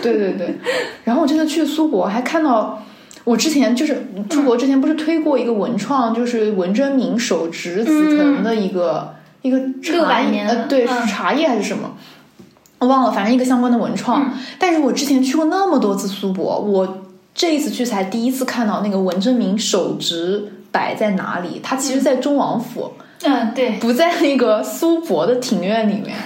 [0.03, 0.55] 对对对。
[1.05, 2.83] 然后我这次去苏博还看到，
[3.29, 11.93] 我之前就是出国之前不是推过一个文创，就是文征明手植紫藤的一个、一个茶600年呃，对，嗯是茶叶还是什么？
[12.79, 14.23] 我忘了，反正一个相关的文创。
[14.23, 17.03] 嗯但是我之前去过那么多次苏博，我
[17.35, 21.61] 这一次去才第一次看到那个文征明手植摆在哪里。
[21.63, 22.93] 它其实，在中王府，
[23.25, 26.17] 嗯，对，不在那个苏博的庭院里面。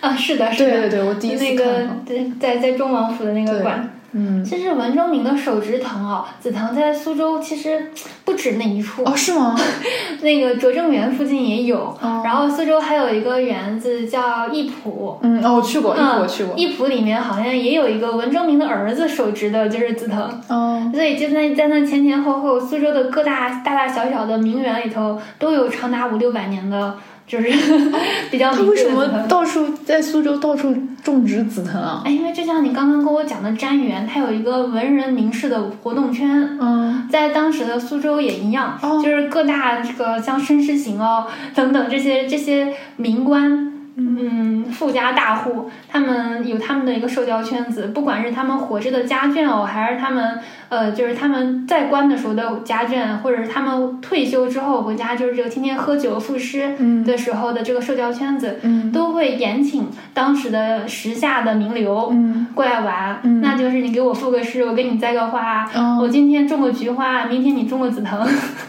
[0.00, 1.72] 啊，是的，是的，对对对，我第一次那看到。
[1.72, 3.97] 个对，在在中王府的那个对馆。
[4.12, 7.90] 嗯，其实文征明的手植藤哦，紫藤在苏州其实
[8.24, 9.54] 不止那一处，哦，是吗？
[10.22, 15.18] 那个拙政园附近也有，哦然后苏州还有一个园子叫艺圃。
[15.22, 16.56] 嗯，哦，我去过，艺圃，我去过。
[16.56, 26.94] 艺圃里面好像也有一个文征明的儿子手植的，就是紫藤，哦，所以就在在那前前后后，苏州的各大大大小小的名园里头，都有长达五六百年的，
[27.28, 27.48] 就是
[28.32, 29.06] 比较他为什么。
[29.28, 32.02] 到处在苏州到处种植紫藤啊？
[32.04, 43.74] 哎，因为就像你刚刚跟我讲的瞻园，它有一个文人名士的活动圈，嗯，在当时的苏州也一样，哦就是各大这个像申时行哦等等这些这些名官。
[44.00, 68.18] 嗯，富家大户，他们有他们的一个社交圈子，不管是他们活着的家眷哦，还是他们呃，就是他们在关的时候的家眷，或者是他们退休之后回家，就是这个天天喝酒赋诗嗯的时候的这个社交圈子，嗯都会延请当时的时下的名流，嗯过来玩，嗯那就是你给我赋个诗，我给你栽个花，哦我今天种个菊花，明天你种个紫藤，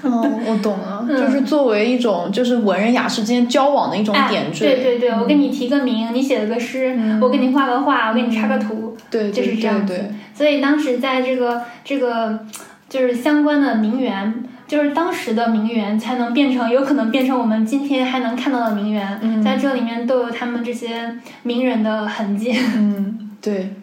[0.04, 4.66] 哦，我懂了，嗯就是作为一种就是文人雅士之间交往的一种哎，点缀。
[4.66, 12.40] 对对对，我给你提个名，你写了个诗，嗯我给你画个画，我给你插个图，对对就是这样子对对，所以当时在这个这个
[12.88, 14.46] 就是相关的名媛。
[14.70, 22.54] 就是当时的名媛才能变成，有可能变成我们今天还能看到的名媛，嗯在这里面都有他们这些名人的痕迹。
[22.78, 23.74] 嗯对。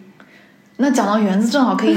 [0.76, 1.96] 那讲到园子，正好可以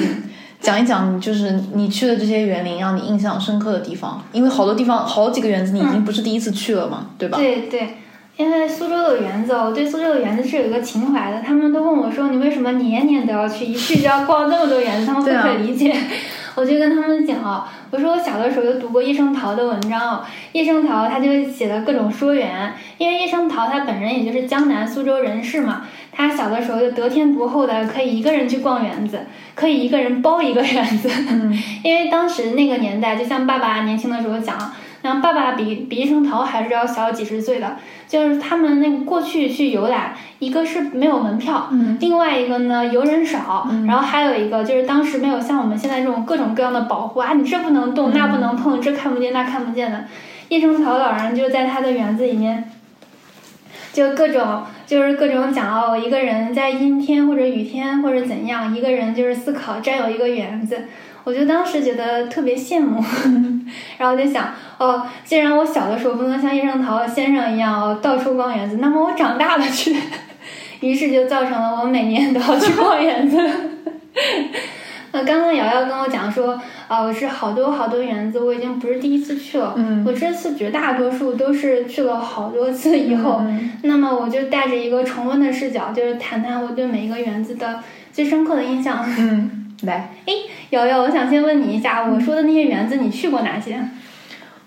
[0.60, 7.38] 讲一讲，就是你去的这些园林让你印象深刻的地方，因为好多地方好几个园子你已经不是第一次去了嘛，对吧？
[7.38, 7.98] 对对，
[8.39, 11.41] 因为苏州的园子哦，我对苏州的园子是有一个情怀的。
[11.45, 15.93] 他们都问我说：“你为什么年年都要去，一去就要逛那么多园子？”他们不可理解。
[16.56, 20.21] 我就跟他们讲哦，我说我小的时候就读过叶圣陶的文章哦，
[20.54, 25.82] 叶圣陶他就写了各种说园，因为叶圣陶他本人也就是江南苏州人士嘛，
[26.13, 29.19] 他小的时候就得天独厚的可以一个人去逛园子，
[29.54, 31.10] 可以一个人包一个园子。
[31.30, 34.58] 嗯 因为当时那个年代，就像爸爸年轻的时候讲，
[35.01, 50.05] 然后爸爸比比叶圣陶还是要小几十岁的，就是他们那个过去去游览，一个是没有门票，嗯另外一个呢游人少，然后还有一个就是当时没有像我们现在这种各种各样的保护啊，你这不能动，那不能碰，这看不见那看不见的。
[50.49, 52.71] 叶圣陶老人就在他的园子里面。
[53.91, 60.85] 就各种就是各种讲哦，一个人在阴天或者雨天或者怎样，一个人就是思考占有一个园子，
[61.23, 63.03] 我就当时觉得特别羡慕，
[63.97, 69.95] 然后就想哦，既然我小的时候不能像叶圣陶先生一样哦到处逛园子，那么我长大了去，
[70.79, 73.38] 于是就造成了我每年都要去逛园子。
[75.12, 79.73] 那， 刚刚瑶瑶跟我讲说，啊，我是好多好多园子，我已经不是第一次去了。
[79.75, 87.79] 嗯我这次绝大多数都是去了好多次以后，嗯那么我就带着一个重温的视角，就是谈谈我对每一个园子的
[88.12, 89.03] 最深刻的印象。
[89.17, 90.12] 嗯，来，
[90.72, 93.80] 瑶瑶，我想先问你一下，我说的那些园子你去过哪些？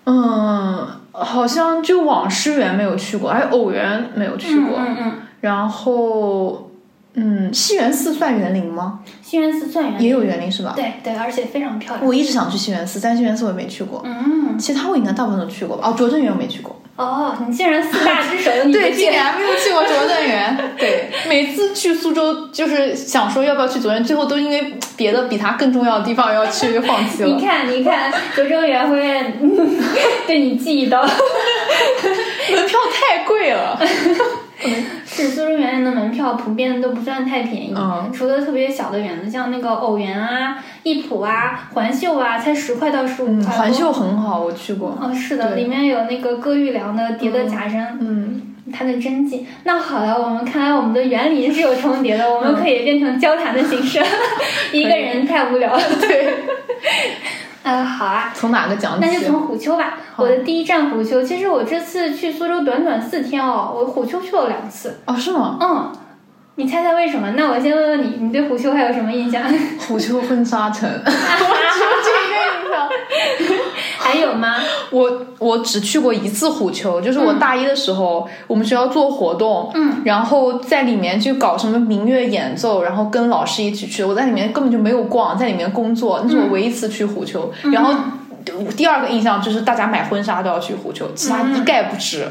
[0.05, 6.71] 嗯，好像就网师园没有去过，还有偶园没有去过，嗯嗯然后，
[7.15, 8.99] 嗯，西园寺算园林吗？
[9.05, 10.73] 嗯，西园寺算园也有园林是吧？
[10.75, 12.05] 对对，而且非常漂亮。
[12.05, 14.01] 我一直想去西园寺，但西园寺我也没去过。
[14.05, 15.89] 嗯，其他我应该大部分都去过吧？
[15.89, 16.79] 哦，拙政园我没去过。
[16.95, 20.55] 哦，你竟然四大之首 你对，竟然没有去过拙政园。
[20.77, 27.27] 对，每次去苏州就是想说要不要去拙政，最后都因为别的比它更重要的地方要去，就放弃了。
[27.29, 29.01] 你看，你看，拙政园会
[29.41, 29.55] 嗯
[30.27, 31.01] 对你记一刀。
[31.01, 33.79] 门票太贵了。
[35.05, 43.55] 是苏州园林的门票普遍都不算太便宜，嗯除了特别小的园子，像那个偶园啊、艺圃啊、环秀啊，才十块到十五嗯，块。
[43.55, 44.97] 环秀很好，我去过。
[45.01, 49.45] 哦，是的，里面有那个葛玉良的叠的假山，嗯，它的真迹。
[49.63, 54.01] 那好了，我们看来我们的园林是有重叠的，我们可以变成交谈的形式。
[54.71, 55.81] 一个人太无聊了。
[55.99, 56.33] 对。
[57.63, 59.07] 呃，好啊，从哪个讲起？
[59.07, 59.97] 那就从虎丘吧。
[60.17, 64.99] 我的第一站虎丘，其实我这次去苏州短短四天哦，我虎丘去了两次。
[65.05, 65.57] 哦，是吗？
[65.61, 65.91] 嗯，
[66.55, 67.31] 你猜猜为什么？
[67.37, 69.41] 那我先问问你，你对虎丘还有什么印象？
[69.87, 72.89] 虎丘婚纱城， 我只有这个印象。
[73.97, 74.55] 还有吗？
[75.43, 87.51] 我我只去过一次虎丘，就是我大一的时候，我们学校做活动，嗯，然后在里面去搞什么民乐演奏，然后跟老师一起去，我在里面根本就没有逛，在里面工作，那是我唯一一次去虎丘。
[87.63, 87.93] 嗯然后
[88.75, 92.27] 第二个印象就是大家买婚纱都要去虎丘，其他一概不知。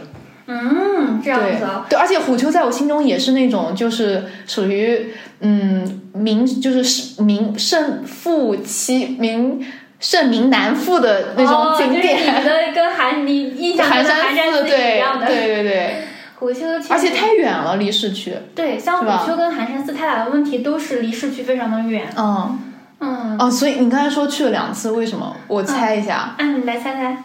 [0.46, 1.86] 嗯，这样子啊。
[1.88, 9.64] 对，而且虎丘在我心中也是那种就是属于嗯名就是名胜富妻名
[10.02, 12.18] 盛名难副的那种景点。
[12.18, 15.26] 哦、就是你的跟韩你印象中的寒山寺对一样的。
[15.26, 15.96] 对对对，
[16.34, 18.34] 虎丘而且太远了，离市区。
[18.54, 22.08] 对，像虎丘跟寒山寺，它俩的问题都是离市区非常的远。
[22.18, 22.58] 嗯，
[22.98, 25.34] 嗯，哦，所以你刚才说去了两次，为什么？
[25.46, 27.16] 我猜一下，嗯，你来猜猜。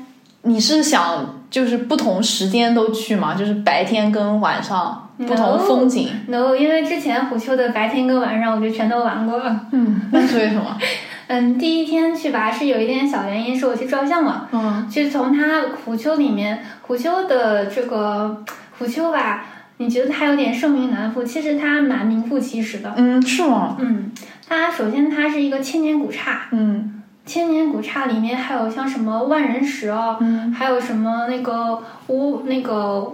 [0.43, 3.33] 你是想就是不同时间都去吗？
[3.33, 9.59] 就是白天跟晚上不同风景？no，因为之前虎丘的白天跟晚上我就全都玩过了。
[9.71, 10.77] 嗯，那是为什么？
[11.27, 14.47] 嗯，第一天去吧是有一点小原因，是我去照相了。
[14.51, 14.87] 嗯。
[14.89, 18.43] 就是从它虎丘里面，虎丘的这个
[18.79, 19.45] 虎丘吧，
[19.77, 22.93] 你觉得它有点盛名难副，其实它蛮名副其实的。
[22.95, 23.75] 嗯，是吗？
[23.79, 24.11] 嗯，
[24.47, 26.93] 它首先它是一个千年古刹，嗯。
[27.25, 30.49] 千年古刹里面还有像什么万人石哦，嗯。
[30.53, 33.13] 还有什么那个吴那个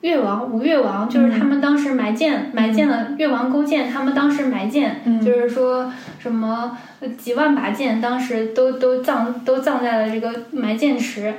[0.00, 5.22] 越王吴越王，就是他们当时埋建、埋建了越王勾践，他们当时埋建，嗯。
[5.22, 5.92] 就是说
[6.24, 11.34] 什么呃几万把剑，当时都都葬都葬在了这个埋剑池。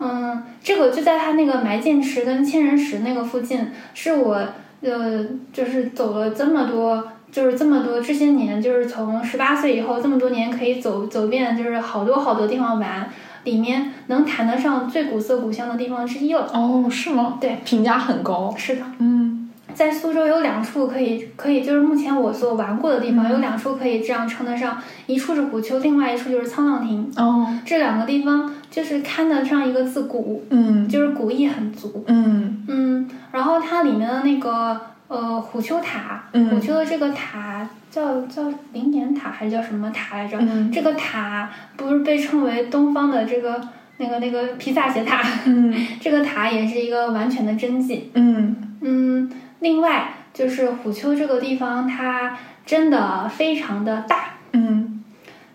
[0.00, 4.38] 嗯，这个就在他那个埋剑池跟千人石那个附近，是我
[4.82, 13.08] 呃，就是走了这么多，就是这么多这些年，就是从十八岁以后这么多年可以走走遍，就是好多好多地方玩，
[13.44, 16.46] 里面能谈得上最古色古香的地方之一了。
[16.52, 17.38] 哦，是吗？
[17.40, 18.54] 对，评价很高。
[18.58, 19.37] 是的，嗯
[19.74, 24.76] 在苏州有两处可以可以，就是目前我所玩过的地方、有两处可以这样称得上，
[25.06, 27.10] 一处是虎丘，另外一处就是沧浪亭。
[27.16, 32.04] 哦这两个地方就是看得上一个字古，嗯就是古意很足。
[32.08, 40.38] 嗯嗯，然后它里面的那个呃虎丘塔，嗯虎丘的这个塔叫叫灵岩塔还是叫什么塔来着？
[40.40, 43.60] 嗯这个塔不是被称为东方的这个
[43.98, 48.10] 那个那个皮萨斜塔，嗯 这个塔也是一个完全的真迹。
[48.14, 55.02] 嗯嗯，另外就是虎丘这个地方，它真的非常的大，嗯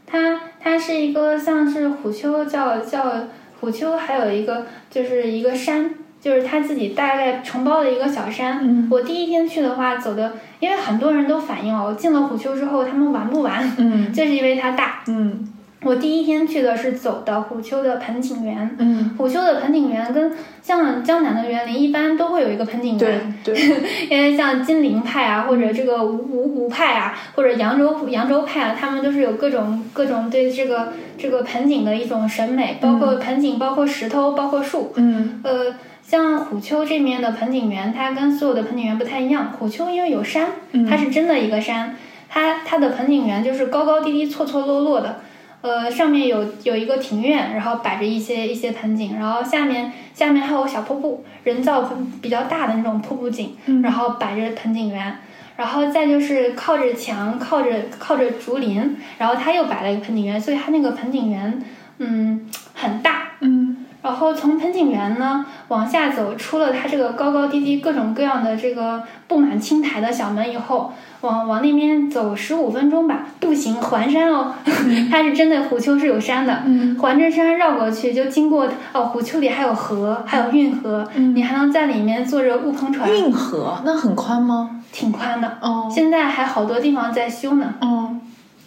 [0.06, 3.14] 它它是一个像是虎丘叫叫
[3.60, 8.60] 虎丘，还有一个就是一个山，就是它自己大概承包的一个小山。
[8.62, 15.00] 嗯我第一天去的话，走的，因为很多人都反映哦，进了虎丘之后他们玩不完，嗯就是因为它大。
[15.08, 15.53] 嗯
[15.84, 20.32] 我第一天去的是走的虎丘的盆景园，嗯，虎丘的盆景园跟
[20.62, 23.56] 像江南的园林一般都会有一个盆景园，对，
[24.10, 34.94] 因为像金陵派啊，或者这个吴吴吴派啊，或者扬州扬州派啊，他们都是有各种各种对这个这个盆景的一种审美，包括盆景，包括石头，包括树。
[34.96, 39.52] 嗯呃，像虎丘这面的盆景园，它跟所有的盆景园不太一样。
[39.60, 41.96] 虎丘因为有山，嗯它是真的一个山，
[42.30, 45.20] 它它的盆景园就是高高低低、错错落落的。
[45.64, 53.82] 呃，上面有有一个庭院，然后摆着一些一些盆景，然后下面下面还有小瀑布，人造盆比较大的那种瀑布景，嗯。
[53.82, 55.18] 然后摆着盆景园，
[55.56, 61.64] 然后再就是靠着墙，靠着靠着竹林，然后他又摆了一个盆景园，所以他那个盆景园，
[62.00, 63.86] 嗯，很大，嗯。
[64.02, 70.92] 然后从盆景园呢往下走，出了它这个高高低低、各种各样的这个布满青苔的小门以后，
[71.24, 74.54] 往往那边走十五分钟吧，步行环山哦，
[75.10, 84.82] 它是真的虎丘是有山的，嗯环着山绕过去，就经过哦，虎丘里还有河，还有运河，嗯你还能在里面坐着雾篷船，运河那很宽吗？
[84.92, 85.58] 挺宽的。
[85.62, 88.16] 哦现在还好多地方在修呢，哦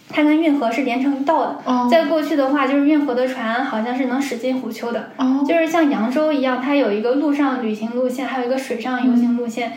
[0.09, 1.57] 它跟运河是连成一道的。
[1.65, 5.09] 哦再过去的话，就是运河的船好像是能驶进虎丘的。
[5.17, 9.73] 哦，就是像扬州一样，它有一个陆上旅行路线，还有一个水上游行路线。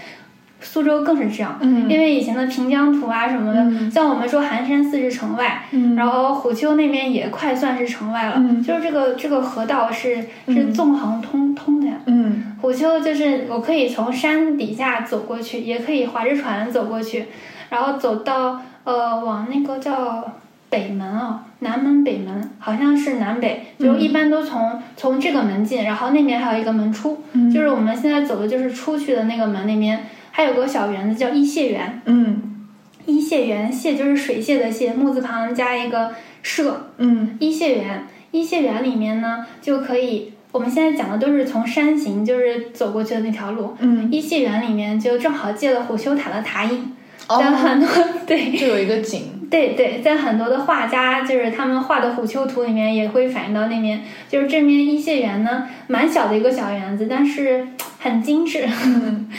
[0.60, 1.88] 苏州更是这样，嗯。
[1.88, 3.90] 因为以前的平江图啊什么的，嗯。
[3.90, 5.96] 像我们说寒山寺是城外，嗯。
[5.96, 8.34] 然后虎丘那边也快算是城外了。
[8.36, 8.62] 嗯。
[8.62, 10.72] 就是这个这个河道是是嗯。
[10.72, 11.86] 纵横通通的。
[11.86, 11.94] 呀。
[12.06, 12.56] 嗯。
[12.60, 17.26] 虎丘就是我可以从山底下走过去，也可以划着船走过去，
[17.70, 20.30] 然后走到呃往那个叫
[20.68, 27.50] 北门啊、南门北门，好像是南北，就一般都从、从这个门进，然后那边还有一个门出，嗯。
[27.50, 29.98] 就是我们现在走的就是出去的那个门那边，
[30.40, 32.66] 还有个小园子叫一谢园，嗯
[33.04, 43.76] 一谢园谢就是水谢的谢，木字旁加一个社，嗯一谢园，一谢园里面呢就可以，我们现在讲的都是从山形，就是走过去的那条路。
[43.80, 46.90] 嗯，一谢园里面就正好借了虎丘塔的塔影，
[47.28, 47.86] 在哦，很多
[48.26, 54.00] 对就有一个景，对对，在很多的画家就是他们画的虎丘图里面也会反映到那边。
[54.30, 57.68] 就是这面一谢园呢，蛮小的一个小园子，但是
[57.98, 58.66] 很精致。
[58.86, 59.28] 嗯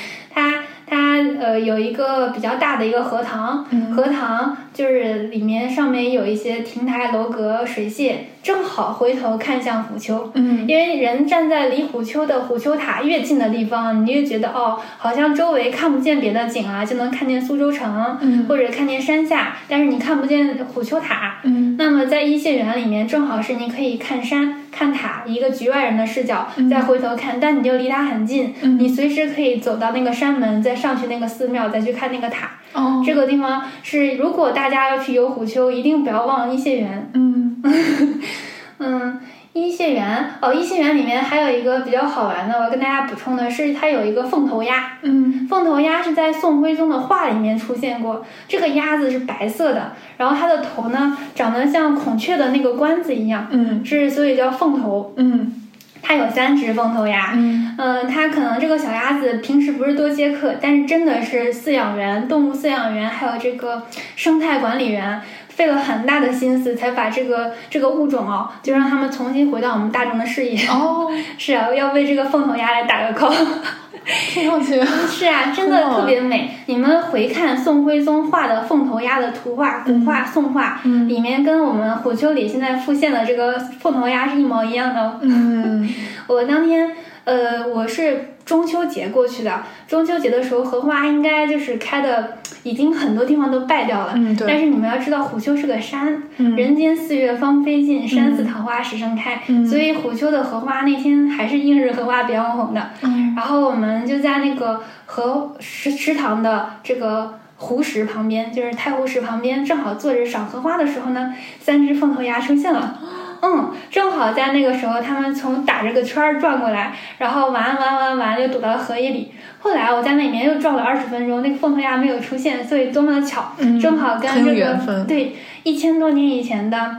[0.91, 0.99] 它
[1.39, 3.91] 它呃有一个比较大的一个荷塘，嗯。
[3.91, 10.31] 荷塘就是里面上面有一些亭台楼阁、水榭，正好回头看向虎丘。
[10.33, 10.65] 嗯。
[10.67, 18.45] 因为人站在离虎丘的虎丘塔越近的地方，你越觉得哦，好像周围看不见别的景啊，就能看见苏州城，嗯。
[18.47, 21.39] 或者看见山下，但是你看不见虎丘塔。
[21.43, 21.75] 嗯。
[21.77, 26.69] 那么在一谢园里面，正好是你可以看山、看塔，一个局外人的视角嗯。
[26.69, 28.79] 再回头看，但你就离它很近，嗯。
[28.79, 32.49] 你随时可以走到那个山门，再上去那个寺庙，再去看那个塔。
[32.73, 37.11] 哦，这个地方是，如果大家要去游虎丘，一定不要忘了一谢园。
[37.13, 37.61] 嗯
[38.79, 39.19] 嗯，
[39.53, 44.93] 一谢园哦，一谢园里面还有一个比较好玩的，我要跟大家补充的是，它有一个凤头鸭。
[45.03, 55.13] 嗯凤头鸭是在宋徽宗的画里面出现过，这个鸭子是白色的，然后它的头呢长得像孔雀的那个冠子一样，嗯是所以叫凤头。
[55.17, 55.53] 嗯
[56.01, 63.83] 它有三只凤头鸭，嗯嗯，它可能这个小鸭子平时不是多接客，但是真的是饲养员、动物饲养员还有这个
[64.15, 70.67] 生态管理员费了很大的心思，才把这个这个物种哦，就让他们重新回到我们大众的视野。
[70.67, 73.33] 哦， 是啊，要为这个凤头鸭来打个 call。
[74.05, 76.49] 听上去，是啊， 真的特别美。
[76.65, 85.19] 你们回看宋徽宗画的凤头鸭的图画、古画、宋画，嗯里面跟我们虎丘里现在复现的这个凤头鸭是一模一样的哦。
[85.21, 85.87] 嗯
[86.27, 86.91] 我当天，
[87.25, 89.61] 呃，我是中秋节过去的。
[89.87, 94.13] 中秋节的时候，荷花应该就是开的，已经很多地方都败掉了。
[94.15, 99.41] 嗯对，但是你们要知道，虎丘是个山，嗯人间四月芳菲尽，山寺桃花始盛开。
[99.47, 102.89] 嗯所以虎丘的荷花那天还是映日荷花比较红的。
[103.01, 112.99] 嗯然后我们就在那个河池池塘的这个湖石旁边，就是太湖石旁边，正好坐着赏荷花的时候呢，三只凤头鸭出现了。
[113.41, 119.31] 嗯，正好在那个时候，他们从打着个圈儿转过来，然后玩玩玩玩，又躲到了荷叶里。
[119.59, 126.97] 后来我在那里面又转了二十分钟，那个凤头鸭没有出现，所以多么的巧，嗯正好跟这个对一千多年以前的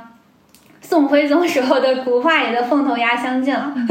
[0.81, 3.73] 宋徽宗时候的古画里的凤头鸭相见了。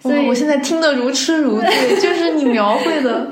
[0.00, 3.30] 所，以我现在听得如痴如醉， 就是你描绘的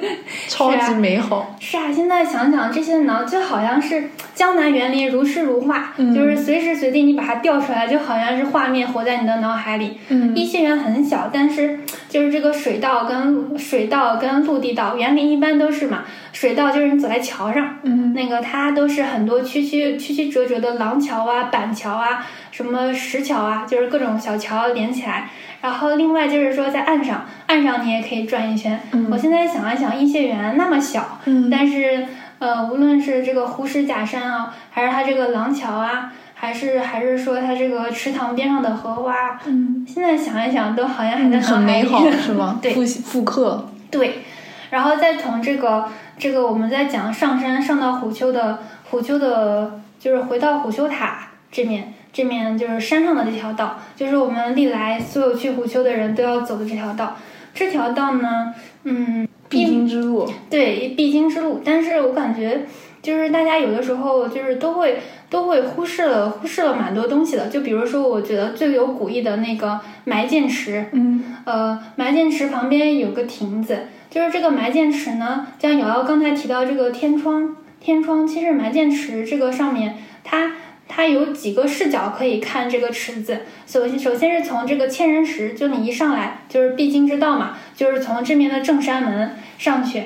[0.48, 1.54] 超级美好。
[1.60, 9.98] 是啊，现在想想这些呢，就好像是江南园林如诗如画，嗯就是随时随地你把它调出来，就好像是画面活在你的脑海里。
[10.08, 25.28] 嗯黟县园很小，但是就是这个水道跟水道跟陆地道，园林一般都是嘛，水道就是你走在桥上，嗯那个它都是很多曲曲曲曲折折的廊桥啊、板桥啊、什么石桥啊，就是各种小桥连起来。
[25.60, 28.80] 然后另外就是说在岸上，岸上你也可以转一圈。
[28.92, 32.04] 嗯我现在想一想，黟县园那么小，嗯但是
[32.42, 41.62] 呃，无论是这个湖石假山啊，还是它这个廊桥啊，还是还是说它这个池塘边上的荷花，嗯，现在想一想都好像还在脑很。
[41.62, 42.58] 美好 是吗？
[42.60, 44.24] 对复复刻，对，
[44.70, 45.88] 然后再从这个
[46.18, 48.58] 这个我们在讲上山上到虎丘的
[48.90, 57.16] 虎丘的，就是回到虎丘塔这面，这面就是山上的这条道，就是我们历来所有去虎丘的人都要走的这条道。
[57.54, 58.52] 这条道呢，
[58.84, 59.28] 嗯，
[59.58, 60.28] 必经之路。
[60.50, 62.66] 对必经之路，但是我感觉
[63.00, 64.98] 就是大家有的时候就是都会
[65.28, 71.24] 都会忽视了忽视了蛮多东西的，就比如说我觉得最有古意的那个埋剑池，嗯。
[71.44, 80.52] 呃，埋剑池旁边有个亭子，就是这个埋剑池呢，像瑶瑶刚才提到这个天窗，天窗其实埋剑池这个上面，它
[80.94, 83.40] 它有几个视角可以看这个池子。
[83.66, 90.02] 首先，首先是从这个千人石，就你一上来就是必经之道嘛，就是从这面的正山门上去，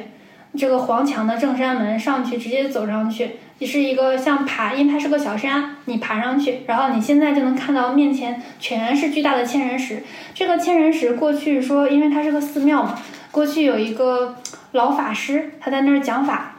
[0.56, 3.32] 这个黄墙的正山门上去，直接走上去。
[3.62, 10.04] 是一个像爬，因为它是个小山，你爬上去，然后你现在就能看到面前全是巨大的千人石。
[10.34, 12.96] 这个千人石过去说，因为它是个寺庙嘛，
[13.32, 14.36] 过去有一个
[14.72, 16.55] 老法师，他在那儿讲法，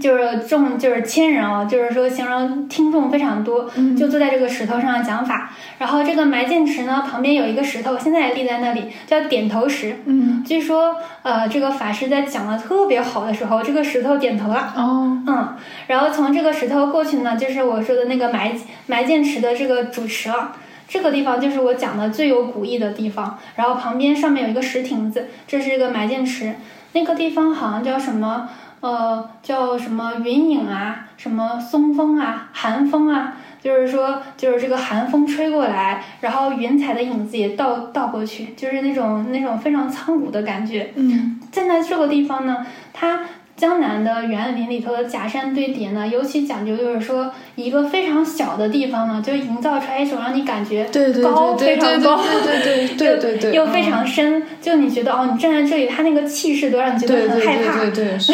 [0.00, 5.50] 就是众就是千人哦，就是说形容听众非常多，就坐在这个石头上讲法。
[5.78, 9.98] 然后这个埋剑池呢，旁边有一个石头，现在也立在那里，叫点头石。
[10.06, 14.72] 嗯据说，呃，这个法师在讲的特别好的时候，这个石头点头了。
[14.76, 15.56] 哦嗯，
[15.88, 18.52] 然后从这个石头过去呢，就是我说的那个埋
[18.86, 20.52] 埋剑池的这个主池了。
[20.88, 23.38] 这个地方就是我讲的最有古意的地方。
[23.56, 26.54] 然后旁边上面有一个石亭子，这是一个埋剑池。
[26.92, 28.48] 那个地方好像叫什么？
[28.82, 33.38] 呃，叫什么云影啊，什么松风啊，寒风啊。
[33.62, 40.92] 就是说，就是这个寒风吹过来，然后云彩的影子也倒倒过去，就是那种那种非常苍古的感觉。
[40.96, 43.20] 嗯站在这个地方呢，它
[43.54, 57.80] 江南的园林里头的假山堆叠呢，尤其讲究就是说，一个非常小的地方呢，就营造出来一种让你感觉对对高对对对对非常高，对对对对 对，又非常深，就你觉得哦，你站在这里，它那个气势都让你觉得很害怕。
[57.80, 58.32] 对对对 是，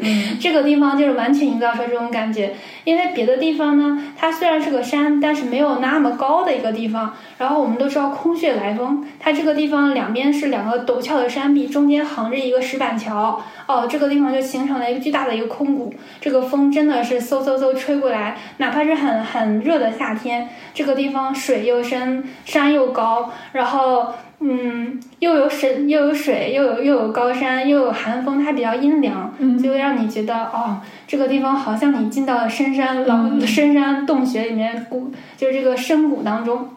[0.00, 2.54] 嗯这个地方就是完全营造出来这种感觉，
[2.84, 7.14] 因为别的地方呢，它虽然是个山，但是没有那么高的一个地方。
[7.38, 13.42] 然后我们都知道空穴来风，它这个地方两边是两个陡峭的山壁，中间横着一个石板桥。
[13.66, 15.92] 哦，这个地方就形成了一个巨大的一个空谷。
[16.20, 24.12] 这个风真的是嗖嗖嗖吹过来，哪怕是很很热的夏天，这个地方水又深，山又高，然后。
[24.38, 36.68] 嗯，又有水，又有水，又有又有高山，又有寒风，它比较阴凉，嗯就会让你觉得哦，这个地方好像你进到了深山老、嗯深山洞穴里面谷，就是这个深谷当中。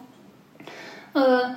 [1.12, 1.54] 呃，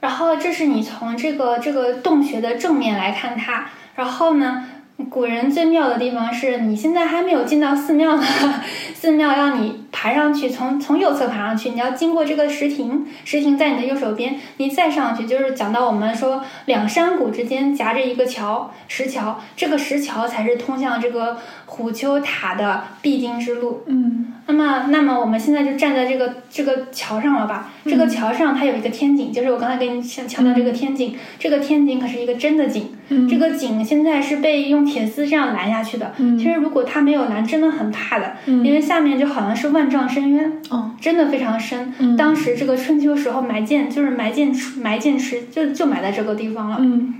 [0.00, 4.66] 然后这是你从这个这个洞穴的正面来看它，然后呢，
[5.10, 8.24] 古人最妙的地方是你现在还没有进到寺庙呢，
[8.94, 21.38] 寺庙让你爬上去，从从右侧爬上去，你要经过这个石亭，石亭在你的右手边，你再上去就是讲到我们说两山谷之间夹着一个桥，石桥，这个石桥才是通向这个
[21.74, 23.82] 虎丘塔的必经之路。
[23.86, 24.32] 嗯。
[24.46, 27.72] 那么，那么我们现在就站在这个这个桥上了吧？
[27.86, 33.28] 这个桥上它有一个天井，就是我刚才跟你强强调这个天井，这个天井可是一个真的井，嗯。
[33.28, 36.12] 这个井现在是被用铁丝这样拦下去的。
[36.18, 36.38] 嗯。
[36.38, 38.64] 其实如果它没有拦，真的很怕的，嗯。
[38.64, 40.92] 因为下面就好像是万丈深渊，哦。
[41.00, 41.92] 真的非常深。
[41.98, 42.16] 嗯。
[42.16, 46.76] 当时这个春秋时候埋剑，就是埋剑池，埋剑池就就埋在这个地方了。
[46.80, 47.14] 嗯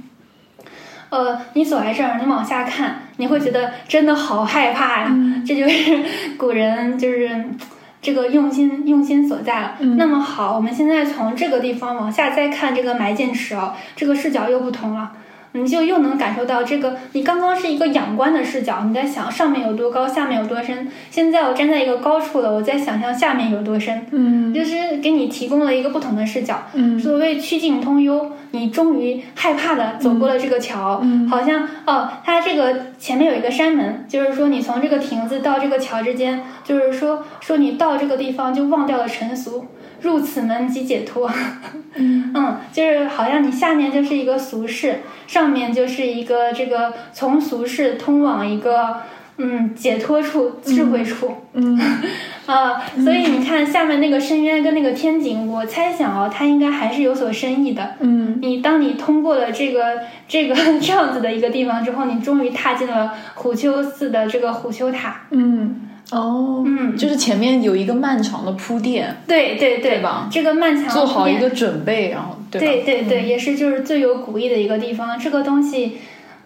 [1.15, 5.07] 呃，你走在这儿，你往下看，你会觉得真的好害怕呀。
[5.11, 6.03] 嗯这就是
[6.37, 7.45] 古人就是
[8.03, 9.75] 这个用心用心所在了。
[9.79, 15.13] 嗯那么好，我们现在从这个地方往下再看这个埋剑池哦，这个视角又不同了。
[15.57, 20.89] 你就又能感受到这个，你刚刚是一个仰观的视角，你在想上面有多高，下面有多深。
[21.13, 26.65] 现在我站在一个高处了，我在想象下面有多深，嗯就是给你提供了一个不同的视角。
[26.73, 39.67] 嗯所谓曲径通幽，你终于害怕的走过了这个桥，嗯好像哦，它这个前面有一个山门，就是说你从这个亭子到这个桥之间，就是说说你到这个地方就忘掉了尘俗，
[40.05, 41.29] 入此门即解脱。
[41.97, 48.97] 嗯 嗯，就是好像你下面就是一个俗世，上面就是一个这个从俗世通往一个
[49.39, 51.35] 嗯解脱处、智慧处。
[51.55, 51.81] 嗯
[52.47, 57.95] 啊，所以你看下面那个深渊跟那个天井，我猜想哦，它应该还是有所深意的。
[58.01, 65.23] 嗯你当你通过了这个这个 这样子的一个地方之后，你终于踏进了虎丘寺的这个虎丘塔。
[65.31, 72.67] 嗯哦，嗯就是前面有一个漫长的铺垫，对对对吧这个漫长做好一个准备，然后对吧？
[72.67, 75.19] 对对对，也是就是最有古意的一个地方。
[75.19, 75.99] 这个东西，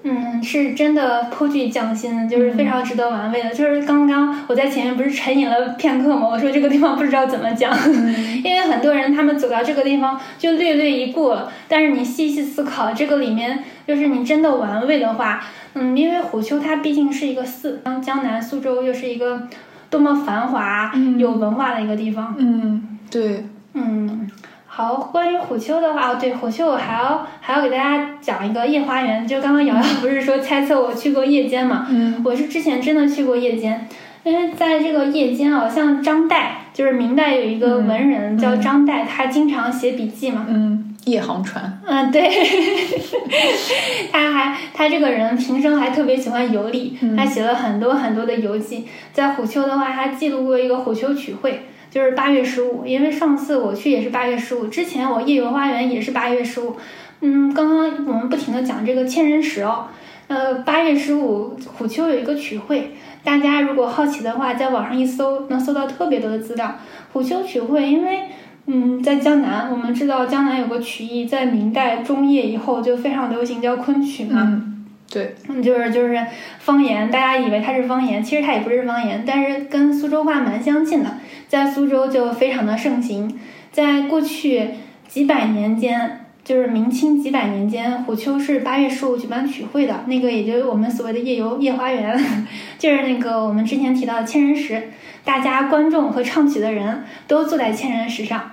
[0.05, 3.51] 嗯，是真的颇具匠心，就是非常值得玩味的。
[3.51, 6.29] 就是刚刚我在前面不是沉吟了片刻吗？
[6.33, 7.71] 我说这个地方不知道怎么讲，
[8.43, 15.41] 因为很多人他们走到这个地方就略略一过了，但是你细细思考，这个里面就是你真的玩味的话，
[15.72, 19.49] 嗯，因为虎丘它毕竟是一个寺，江南苏州又是一个
[19.89, 22.34] 多么繁华、嗯有文化的一个地方。
[22.36, 24.30] 嗯，对，嗯，
[24.66, 29.26] 好，关于虎丘的话，哦，对，虎丘我还要还要给大家讲一个夜花园。
[29.26, 31.86] 就刚刚瑶瑶不是说猜测我去过夜间嘛？
[31.89, 33.89] 嗯我是之前真的去过夜间，
[34.22, 36.43] 因为在这个夜间啊，像张岱，
[36.74, 40.45] 就是明代有一个文人叫张岱，他经常写笔记嘛。
[40.47, 42.29] 嗯，夜航船，嗯，对，
[44.13, 48.87] 他还他这个人平生还特别喜欢游历，他写了很多很多的游记。
[49.13, 52.85] 在虎丘的话，他记录过一个虎丘曲会，就是八月十五。
[52.85, 56.77] 因为上次我去也是八月十五，之前我夜游花园也是八月十五。
[57.21, 59.87] 嗯，刚刚我们不停的讲这个千人石哦，
[60.29, 62.93] 呃，八月十五虎丘有一个曲会，
[63.25, 66.77] 大家如果好奇的话，在网上一搜，能搜到特别多的资料。
[67.13, 68.23] 虎丘曲会，因为
[68.71, 74.43] 嗯，在江南，我们知道江南有个曲艺，在明代中叶以后就非常流行，叫昆曲嘛。
[74.43, 76.23] 嗯，对，嗯，就是就是
[76.59, 81.16] 方言，大家以为它是方言，其实它也不是方言，但是跟苏州话蛮相近的，
[81.49, 83.41] 在苏州就非常的盛行。
[83.73, 84.69] 在过去
[85.09, 92.23] 几百年间，就是明清几百年间，虎丘是八月十五举办曲会的，那个也就是我们所谓的夜游夜花园，
[92.79, 94.91] 就是那个我们之前提到的千人石，
[95.25, 98.53] 大家观众和唱曲的人都坐在千人石上。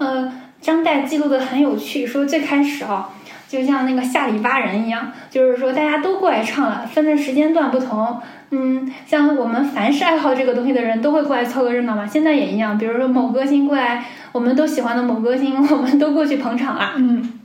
[0.00, 0.32] 呃，
[0.62, 3.10] 张岱记录的很有趣，说最开始啊、
[3.46, 8.18] 就像那个下里巴人一样，就是说大家都过来唱了，分的时间段不同。
[8.52, 12.06] 嗯，像我们凡是爱好这个东西的人都会过来凑个热闹嘛。
[12.06, 16.94] 现在也一样，比如说某歌星过来，我们都喜欢的某歌星，我们都过去捧场了。
[16.96, 17.39] 嗯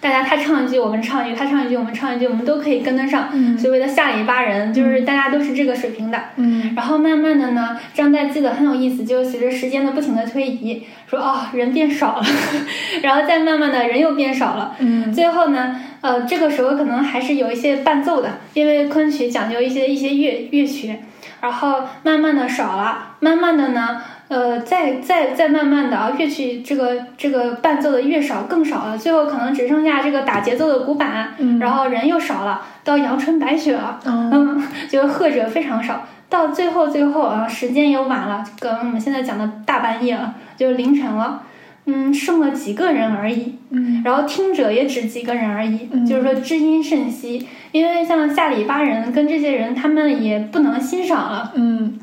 [0.00, 3.28] 大家他唱一句，我们唱一句；他唱一句，我们唱一句，我们都可以跟得上。
[3.32, 6.18] 嗯所谓的下里巴人，就是大家都是这个水平的。
[6.36, 12.24] 嗯然后慢慢的呢，张岱记得很有意思，就随着时间的不停的推移，说哦人变少了，
[13.02, 20.96] 然后再慢慢的人又变少了，嗯最后呢，呃这个时候可能还是有一些伴奏的，因为昆曲讲究一些一些乐乐曲，
[21.40, 24.00] 然后慢慢的少了，慢慢的呢。
[24.28, 36.06] 呃，再再再慢慢的啊，乐曲这个这个伴奏的越少更少了，最后可能只剩下这个打节奏的鼓板，嗯然后人又少了，到阳春白雪了，哦嗯， 就贺者非常少。
[36.28, 41.42] 到最后最后啊，时间也晚了，跟我们现在讲的大半夜了，就凌晨了，
[41.86, 43.54] 嗯，剩了几个人而已。
[43.70, 47.48] 嗯然后听者也只几个人而已，嗯就是说知音甚稀。
[47.72, 51.52] 因为像下里巴人跟这些人，他们也不能欣赏了。
[51.54, 51.98] 嗯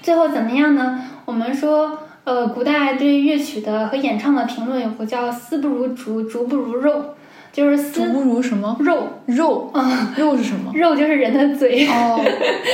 [0.00, 0.98] 最后怎么样呢？
[1.32, 7.14] 我们说，呃，古代对乐曲的和演唱的评论有个叫“丝不如竹，竹不如肉”，
[7.52, 10.72] 就是竹丝不如什么肉，肉嗯，肉是什么？
[10.74, 11.86] 肉就是人的嘴。
[11.86, 12.18] 哦，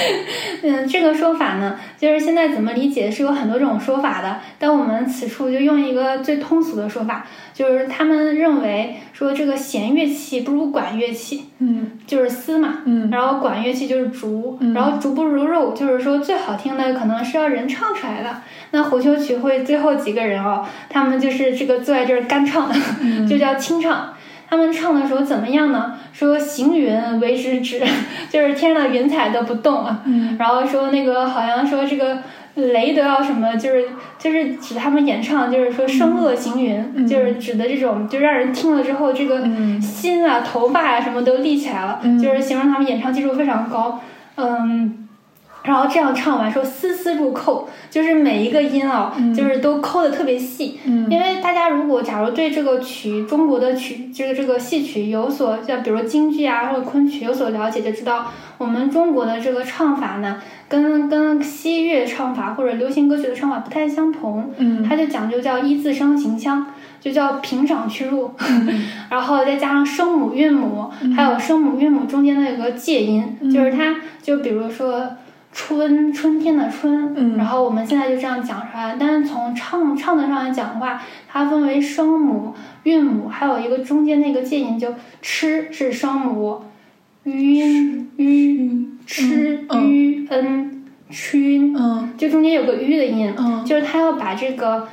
[0.63, 18.43] 嗯，这个说法呢，就是现在怎么理解是有很多种说法的，但我们此处就用一个最通俗的说法，就是他们认为说这个弦乐器不如管乐器，嗯就是丝嘛，嗯然后管乐器就是竹，嗯然后竹不如肉，就是说最好听的可能是要人唱出来的。
[18.71, 22.71] 那胡秋曲会最后几个人哦，他们就是这个坐在这儿干唱，
[23.29, 24.15] 就叫清唱。
[24.51, 25.95] 他们唱的时候怎么样呢？
[26.13, 27.81] 说行云为之止，
[28.31, 30.03] 就是天上的云彩都不动了。
[30.07, 32.19] 嗯然后说那个好像说这个
[32.55, 33.85] 雷都要什么，就是
[34.19, 44.01] 就是指他们演唱，就是说声恶行云，嗯就是指的这种，就让人听了之后这个嗯心啊、头发啊什么都立起来了，嗯就是形容他们演唱技术非常高。
[44.37, 45.08] 嗯。
[45.63, 49.35] 然后这样唱完说丝丝入扣，就是每一个音哦，嗯。
[49.35, 50.79] 就是都抠的特别细。
[50.85, 51.07] 嗯。
[51.11, 64.51] 因为大家如果假如对这个曲中国的曲，就是这个戏曲有所，像比如京剧啊或者昆曲有所了解，就知道我们中国的这个唱法呢，跟跟西乐唱法或者流行歌曲的唱法不太相同。
[64.57, 64.83] 嗯。
[64.89, 66.67] 它就讲究叫一字声形腔，
[67.01, 68.31] 就叫平掌去入，
[69.11, 75.05] 然后再加上声母韵母，还有声母韵母中间的有个介音，就是它就比如说
[75.61, 78.97] 春春天的春，嗯然后我们现在就这样讲出来。
[78.97, 82.55] 但是从唱唱的上来讲的话，它分为声母、
[82.85, 86.63] 韵母，还有一个中间那个介音，就吃是声母。
[87.25, 94.87] ，u u 吃吁嗯熏，嗯就中间有个吁的音，嗯就是他要把这个。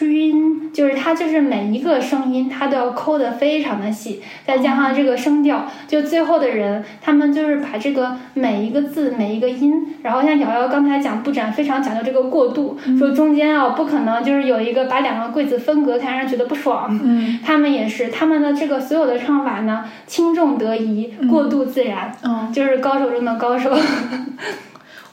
[0.00, 16.88] 音就是它，就是每一个声音，它都要抠得非常的细，再加上这个声调，就最后的人，他们就是把这个每一个字、每一个音，然后像瑶瑶刚才讲布展非常讲究这个过渡，说中间啊不可能就是有一个把两个柜子分隔，才让人觉得不爽。
[17.02, 23.70] 嗯他们也是，他们的这个所有的唱法呢，轻重得宜，过渡自然，嗯，就是高手中的高手。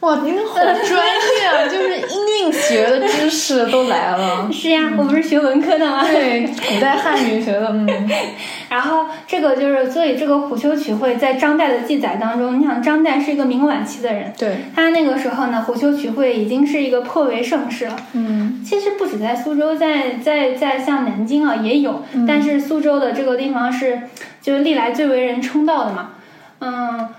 [0.02, 1.66] 哇，您好专业啊！
[1.68, 4.48] 就是音韵学的知识都来了。
[4.54, 6.06] 是呀，我不是学文科的吗？
[6.08, 7.88] 对，古代汉语学的，嗯。
[8.70, 17.96] 然后这个就是，所以这个虎丘曲会在张岱的记载当中，你想张岱是一个明晚期的人，对，他那个时候呢，虎丘曲会已经是一个颇为盛世了。
[18.14, 24.02] 嗯其实不止在苏州，在在在像南京啊也有，嗯但是苏州的这个地方是
[24.42, 26.12] 就是历来最为人称道的嘛。
[26.60, 27.10] 嗯，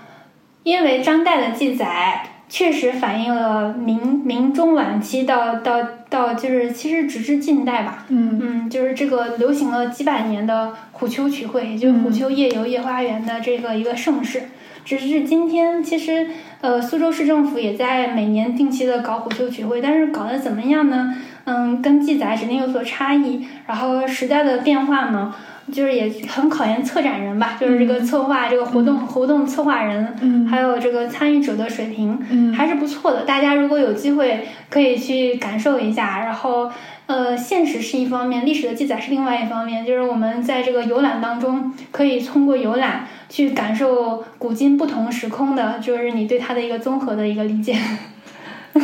[0.63, 5.79] 因为张岱的记载确实反映了明明中晚期到到
[6.09, 14.41] 到就是其实直至近代吧，嗯嗯，就是这个流行了几百年的虎丘曲会，也就是虎丘夜游夜花园的这个一个盛世。
[14.83, 16.27] 只是今天，其实
[16.61, 21.15] 呃，苏州市政府也在每年定期的搞虎丘曲会，但是搞得怎么样呢？
[21.43, 23.45] 嗯，跟记载指定有所差异。
[23.67, 25.35] 然后时代的变化呢，
[25.71, 33.23] 就是也很考验策展人吧，就是这个策划、这个活动、活动策划人，嗯还有这个参与者的水平，嗯还是不错的。
[33.23, 36.19] 大家如果有机会，可以去感受一下。
[36.19, 36.69] 然后，
[37.05, 39.85] 呃，现实是一方面，历史的记载是另外一方面。
[39.85, 47.75] 就是我们在这个游览当中，可以通过游览去感受古今不同时空的，就是你对它的一个综合的一个理解。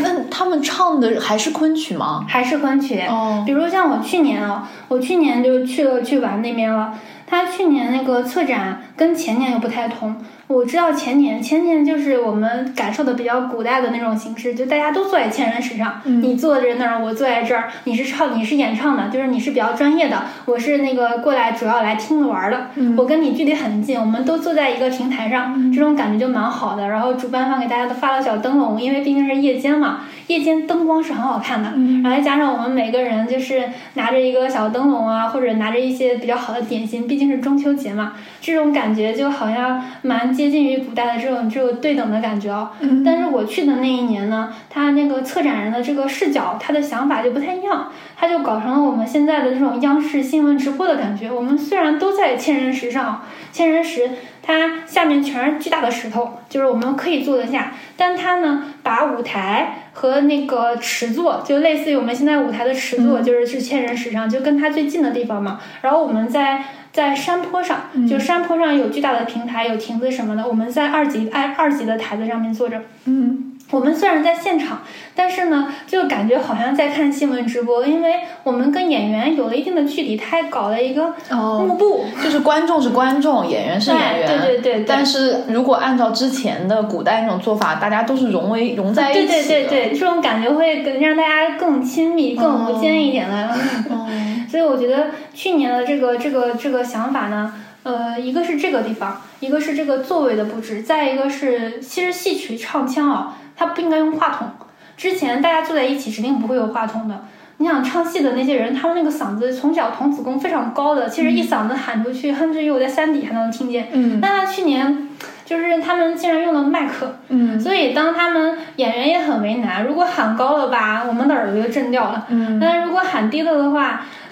[0.01, 2.25] 那他们唱的还是昆曲吗？
[2.27, 6.93] 还是昆曲，哦比如像我去年啊，我去年就去了去玩那边了。
[7.27, 10.15] 他去年那个策展跟前年又不太同。
[10.47, 22.67] 我知道前年前年就是我们感受的比较古代的那种形式，就大家都坐在千人石上，嗯你坐在那儿，我坐在这儿，你是唱你是演唱的，就是你是比较专业的，我是那个过来主要来听着玩儿的。
[22.75, 26.87] 嗯我跟你距离很近，我们都坐在一个平台上，这种感觉就蛮好的。
[26.87, 31.71] 然后主办方给大家都发了小灯笼，因为毕竟是夜间嘛，夜间灯光是很好看的。
[31.75, 33.63] 嗯然后再加上我们每个人就是
[33.95, 42.69] 拿着一个小灯笼啊，或者拿着一些比较好的点心，毕竟是中秋节嘛，这种感觉就好像蛮接近于古代的这种这种对等的感觉哦。
[42.79, 51.31] 嗯但是我去的那一年呢，他那个策展人的这个视角，他的想法就不太一样，他就搞成了我们现在的这种央视新闻直播的感觉。
[51.31, 54.09] 我们虽然都在千人石上，千人石
[54.41, 65.59] 它下面全是巨大的石头，就是我们可以坐得下，但它呢把舞台和那个池座，就类似于我们现在舞台的池座，就是是千人石上，就跟它最近的地方嘛。
[65.81, 72.81] 然后我们在在山坡上，就山坡上有巨大的平台，有亭子什么的，我们在二级二二级的台子上面坐着。
[73.05, 74.83] 嗯我们虽然在现场，
[75.15, 78.13] 但是呢，就感觉好像在看新闻直播，因为
[78.43, 82.05] 我们跟演员有了一定的距离，他还搞了一个哦，幕布。
[82.23, 89.27] 就是观众是观众，演员是演员，对对对对对但是如果按照之前的古代那种做法，大家都是融为融在一起的。
[89.27, 93.49] 对对对，这种感觉会更让大家更亲密、更无间一点的。
[93.89, 94.07] 哦
[94.47, 97.51] 所以我觉得去年的这个这个这个想法呢，
[97.83, 104.49] 呃，一个是这个地方，一个是这个座位的布置，再一个是其实戏曲唱腔啊，它不应该用话筒。
[104.97, 107.25] 之前大家坐在一起，指定不会有话筒的。
[107.57, 113.87] 你想唱戏的那些人，他们那个嗓子从小童子功非常高的，其实一嗓子喊出去，甚至于我在山底还能听见。
[113.93, 115.09] 嗯那他去年
[115.45, 117.59] 就是他们竟然用了麦克，嗯。
[117.59, 124.05] 所以当他们演员也很为难，如果喊高了吧，我们的耳朵就震掉了；嗯，但是如果喊低了的话，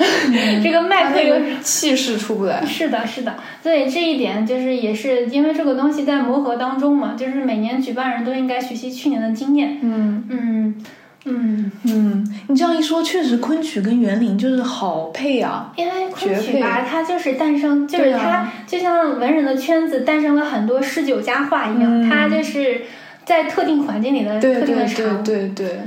[0.64, 2.66] 这个麦克又那个气势出不来。
[2.66, 9.78] 是的，是的，所以这一点就是也是因为这个东西在磨合当中嘛，就是每年举办人都应该学习去年的经验。
[9.82, 10.26] 嗯。
[10.30, 10.84] 嗯
[11.26, 15.72] 嗯，嗯，你这样一说，确实昆曲跟园林就是好配啊。
[15.78, 22.82] 因为昆曲吧，它就是诞生，就是它、啊就像文人的圈子诞生了很多诗酒佳话一样，嗯它就是
[23.26, 25.24] 在特定环境里的对特定的对产物。
[25.24, 25.80] 对对对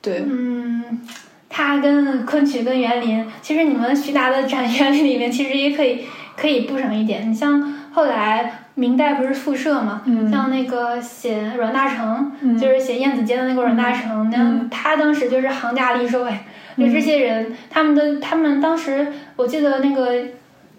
[0.00, 1.00] 对，嗯，
[1.48, 6.06] 它跟昆曲跟园林，其实你们徐达的展园林里面，其实也可以
[6.36, 7.30] 可以布上一点。
[7.30, 7.60] 你像
[7.92, 10.30] 后来明代不是复社嘛，嗯。
[10.30, 12.58] 像那个写阮大铖，嗯。
[12.58, 16.44] 就是写燕子街的那个阮大铖，那、嗯他当时就是行家里手哎，
[16.76, 20.12] 就这些人，他们的他们当时我记得那个。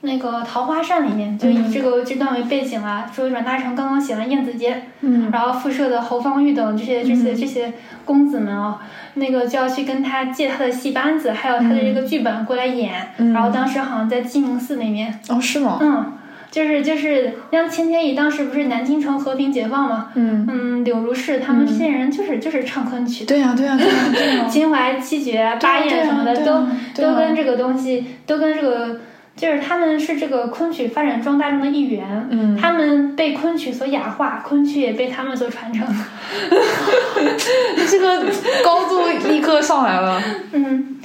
[0.03, 5.29] 那个《桃花扇》里面就以这个这段为背景啊，说阮大铖刚刚写完燕子街，嗯。
[5.31, 7.71] 然后复社的侯方域等这些这些这些
[8.03, 8.79] 公子们啊、
[9.13, 13.09] 那个就要去跟他借他的戏班子，还有他的这个剧本过来演。
[13.17, 13.31] 嗯。
[13.31, 15.77] 然后当时好像在鸡鸣寺那边，哦是吗？
[15.79, 16.13] 嗯，
[16.51, 20.09] 就是就是像千天一当时不是南京城和平解放嘛？
[20.15, 23.77] 嗯，嗯，柳如是他们这些人就是就是唱昆曲的，对呀、对呀、
[24.13, 28.99] 对呀、 秦淮七绝、八艳什么的都都跟这个东西都跟这个
[29.33, 32.27] 就是他们是这个昆曲发展壮大中的一员。
[32.29, 35.87] 嗯，他们被昆曲所雅化，昆曲也被他们所传承。
[37.89, 38.25] 这个
[38.63, 40.21] 高度立刻上来了。
[40.51, 40.97] 嗯，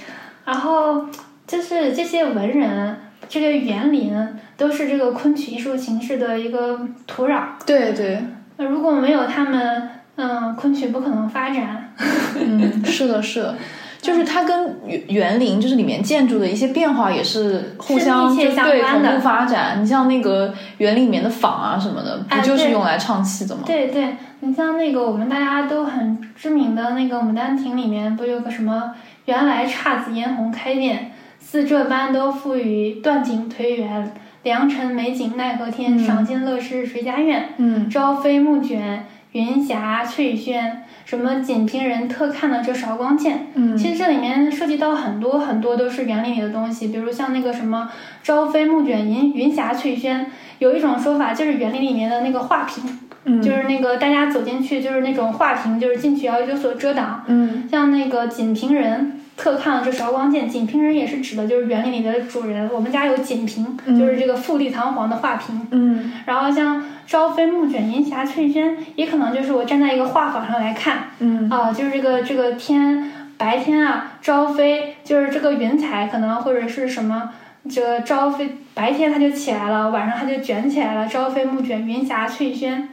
[0.45, 1.07] 然后
[1.47, 2.97] 就是这些文人，
[3.29, 4.15] 这个园林
[4.57, 7.43] 都是这个昆曲艺术形式的一个土壤。
[7.65, 8.23] 对对，
[8.57, 11.93] 那如果没有他们，嗯，昆曲不可能发展。
[12.39, 13.55] 嗯，是的，是的。
[13.99, 19.83] 就是它跟园园林，就是里面建筑的一些变化，也是互相是密切相关的同步发展。
[19.83, 23.63] 你像那个园林里面的坊啊什么的，哎不就是用来唱戏的吗？
[23.67, 31.11] 对对，你像那个我们大家都很知名的那个《牡丹亭》里面，不有个什么“原来姹紫嫣红开遍，
[31.49, 34.11] 似这般都付与断井颓垣。
[34.43, 37.51] 良辰美景奈何天，嗯赏心乐事谁家院？
[37.59, 47.89] 嗯朝飞暮卷，云霞翠轩。”什么锦屏人特看了这韶光剑，嗯其实这里面涉及到很多很多都是园林里的东西，比如像那个什么
[48.25, 50.27] “朝飞暮卷，云云霞翠轩”，
[50.59, 57.23] 有一种说法就是园林里面的那个画屏，嗯就是那个大家走进去就是那种画屏，就是进去要有所遮挡。
[57.29, 62.69] 嗯像那个锦屏人特看了这韶光剑，锦屏人也是指的就是园林里的主人。
[62.73, 65.67] 我们家有锦屏，嗯就是这个富丽堂皇的画屏。
[65.71, 77.31] 嗯然后像朝飞暮卷，云霞翠轩，也可能就是我站在一个画舫上来看嗯啊、就是这个这个天白天啊朝飞，就是这个云彩可能或者是什么。
[77.69, 81.09] 这个朝飞白天它就起来了，晚上它就卷起来了。
[81.09, 82.89] 朝飞暮卷，云霞翠轩，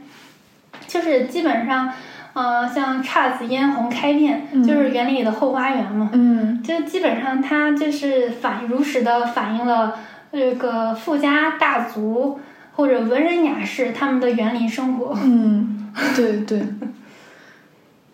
[0.87, 1.93] 就是基本上，
[2.33, 6.09] 呃，像姹紫嫣红开遍，嗯就是园林里的后花园嘛。
[6.13, 9.97] 嗯就基本上它就是反如实的反映了
[10.31, 12.39] 这个富家大族
[12.75, 15.15] 或者文人雅士他们的园林生活。
[15.23, 16.61] 嗯，对对，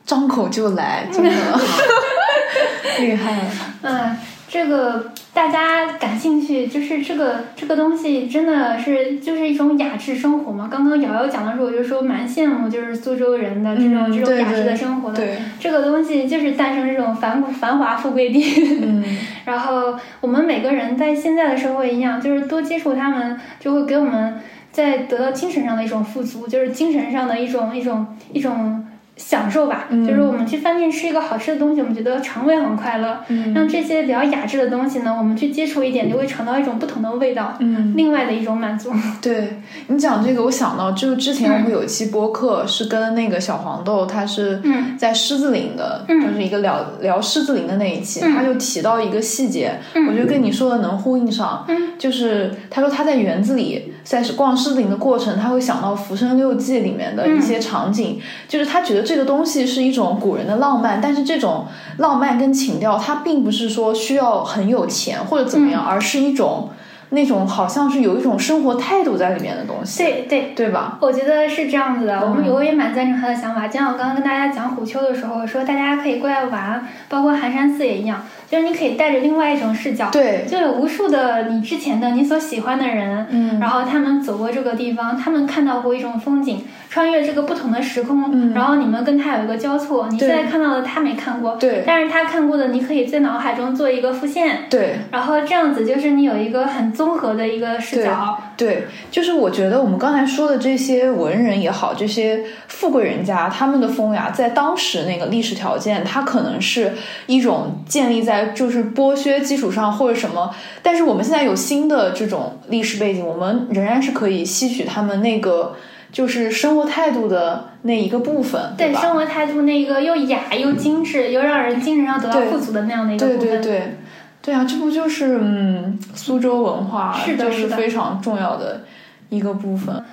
[0.06, 1.30] 张口就来，真的
[3.00, 3.52] 厉害了。
[3.84, 4.18] 嗯，
[4.52, 10.68] 这个大家感兴趣，就是这个这个东西真的是就是一种雅致生活嘛。
[10.70, 15.18] 刚刚瑶瑶讲的时候，我就说蛮羡慕，就是苏州人的这种、嗯这种雅致的生活的。
[15.18, 18.44] 对，这个东西就是诞生这种繁繁华富贵地。
[18.82, 19.04] 嗯
[19.46, 24.40] 然后我们每个人在现在的社会一样，就是多接触他们，就会给我们
[24.72, 28.84] 在得到精神上的一种富足，就是精神上的一种一种一种
[29.20, 29.86] 享受吧。
[29.92, 33.20] 嗯就是我们去饭店吃一个好吃的东西，我们觉得肠胃很快乐。
[33.28, 33.54] 嗯。
[33.54, 38.92] 像这些比较雅致的东西呢，我们去接触一点，就会尝到一种不同的味道，嗯，另外的一种满足。
[39.22, 44.98] 对你讲这个，我想到就是之前我们有一期播客是跟那个小黄豆，他是嗯。
[44.98, 46.22] 在狮子林的，嗯。
[46.22, 48.34] 就是一个聊聊狮子林的那一期，嗯。
[48.34, 50.08] 他就提到一个细节，嗯。
[50.08, 51.90] 我觉得跟你说的能呼应上，嗯。
[51.98, 61.66] 就是他说他在园子里在逛狮子林的过程，他会想到《浮生六记》里面的一些场景，就是他觉得这个东西是一种古人的浪漫，但是这种
[61.98, 66.70] 浪漫跟情调，它并不是说需要很有钱或者怎么样，而是一种
[67.10, 70.54] 那种好像是有一种生活态度在里面的东西，对对。
[70.56, 71.00] 对吧？
[71.02, 73.68] 我觉得是这样子的，我们嗯我也蛮赞成他的想法。
[73.68, 88.52] 就像我刚刚跟大家讲虎丘的时候，说大家可以过来玩，包括寒山寺也一样，就是你可以带着另外一种视角，对，就有无数的你之前的你所喜欢的人，嗯然后他们走过这个地方，他们看到过一种风景，穿越这个不同的时空，嗯。
[88.54, 91.84] 然后你们跟他有一个交错，你现在看到的他没看过，对。
[91.86, 94.98] 但是他看过的，你可以在脑海中做一个复现，对。
[95.12, 98.42] 然后这样子就是你有一个很综合的一个视角。
[98.58, 106.94] 对，就是我觉得我们刚才说的这些文人也好，这些富贵人家，他们的风雅在当时那个历史条件，它可能是
[107.28, 115.76] 一种建立在就是剥削基础上或者什么，但是我们现在有新的这种历史背景，我们仍然是可以吸取他们那个
[116.12, 119.00] 就是生活态度的那一个部分，对吧？
[119.00, 123.62] 生活态度那个又雅又精致，又让人精神上得到富足的那样的一个对部分。
[123.62, 123.98] 对对，
[124.42, 128.84] 对啊，这不就是嗯苏州文化是的就是非常重要的
[129.30, 130.04] 一个部分。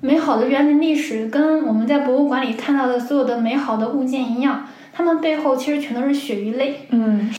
[0.00, 6.86] 美好的园林历史跟我们在博物馆里看到的所有的美好的物件一样，它们背后其实全都是血与泪。
[6.90, 7.32] 嗯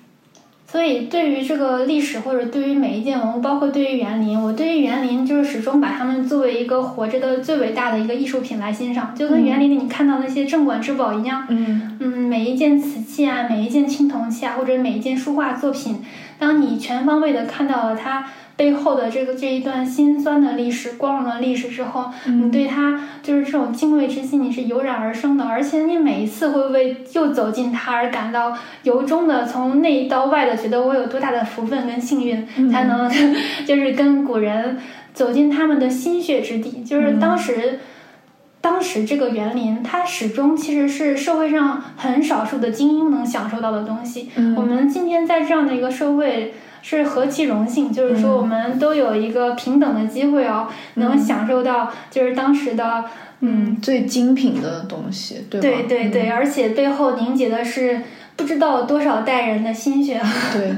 [0.67, 11.45] 所以，对于这个历史，或者对于每一件文物，包括对于园林，我对于园林就是始终把它们作为一个活着的最伟大的一个艺术品来欣赏，就跟园林里你看到那些镇馆之宝一样。
[11.49, 16.03] 嗯嗯，每一件瓷器啊，每一件青铜器啊，或者每一件书画作品，
[16.37, 18.25] 当你全方位的看到了它
[18.55, 25.43] 背后的这个这一段辛酸的历史、光荣的历史之后，你对他就是这种敬畏之心，你是油然而生的。
[25.43, 33.09] 而且你每一次会为又走进他而感到由衷的从内到外的觉得我有多大的福分跟幸运，才能
[33.65, 34.77] 就是跟古人。
[35.13, 37.79] 走进他们的心血之地，就是当时。
[38.61, 44.31] 当时这个园林，它始终其实是社会上很少数的精英能享受到的东西。
[44.57, 46.55] 我们今天在这样的一个社会，
[46.87, 47.91] 是何其荣幸！
[47.91, 53.03] 就是说，我们都有一个平等的机会哦，能享受到就是当时的
[53.39, 58.01] 嗯最精品的东西，对对对，而且背后凝结的是
[58.35, 60.21] 不知道多少代人的心血。
[60.53, 60.75] 对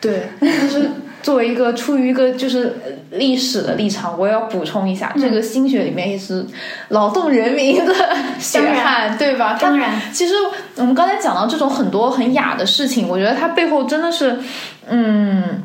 [0.00, 0.90] 对，就是。
[1.26, 2.72] 作为一个出于一个就是
[3.10, 6.46] 历史的立场，我要补充一下，这个心血里面也是
[6.90, 7.92] 劳动人民的
[8.38, 9.58] 血汗，对吧？
[9.60, 10.34] 当然，其实
[10.76, 14.38] 我们刚才讲到这种很多很雅的事情，我觉得它背后真的是，
[14.88, 15.64] 嗯，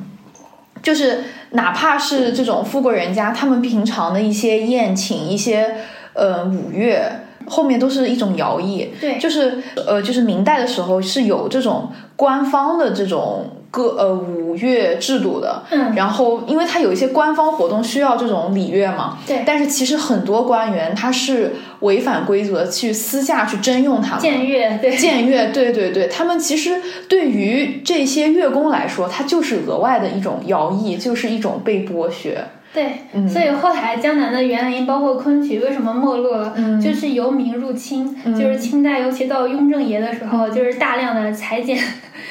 [0.82, 5.76] 就是哪怕是这种富贵人家，他们平常的一些宴请、一些
[6.14, 7.04] 呃舞乐，
[7.48, 8.90] 后面都是一种徭役。
[9.00, 13.50] 对，就是呃，就是明代的时候是有这种官方的这种。
[13.72, 32.46] 歌呃五乐制度的，嗯，然后因为它有一些官方活动需要这种礼乐嘛，对，但是其实很多官员他是违反规则去私下去征用他们，僭越，对，僭越，对对对，他们其实对于这些乐工来说，它就是额外的一种徭役，就是一种被剥削。
[32.74, 36.56] 对，所以后来江南的园林包括昆曲为什么没落了？
[36.82, 41.78] 就是游民入侵，就是清代尤其到雍正爷的时候，就是大量的裁剪。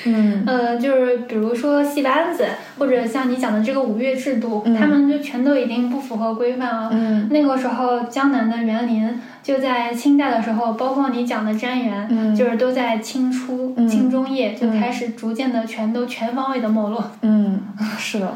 [0.06, 2.46] 嗯， 呃，就是比如说戏班子，
[2.78, 6.88] 或者像你讲的这个五乐制度，他们就全都已经不符合规范了。
[6.90, 17.10] 嗯，那个时候江南的园林就在清代的时候，包括你讲的瞻园，就是都在清初、清中叶就开始逐渐的全都全方位的没落。
[17.20, 17.60] 嗯，
[17.98, 18.34] 是的。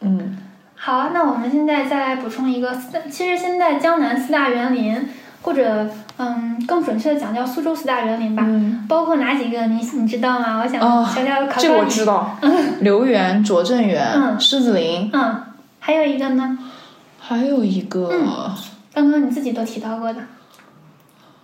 [0.00, 0.38] 嗯，
[0.88, 2.74] 好，那我们现在再来补充一个，
[3.10, 5.06] 其实现在江南四大园林。
[5.42, 5.86] 或者，
[6.16, 8.44] 嗯，更准确的讲叫苏州四大园林吧，
[8.88, 9.66] 包括哪几个？
[9.66, 10.60] 你你知道吗？
[10.62, 11.62] 我想小小考考你。
[11.62, 12.36] 这我知道，
[12.80, 15.10] 留园、拙政园、狮子林。
[15.12, 15.42] 嗯，
[15.78, 16.58] 还有一个呢？
[17.20, 18.10] 还有一个，
[18.94, 20.20] 刚刚你自己都提到过的。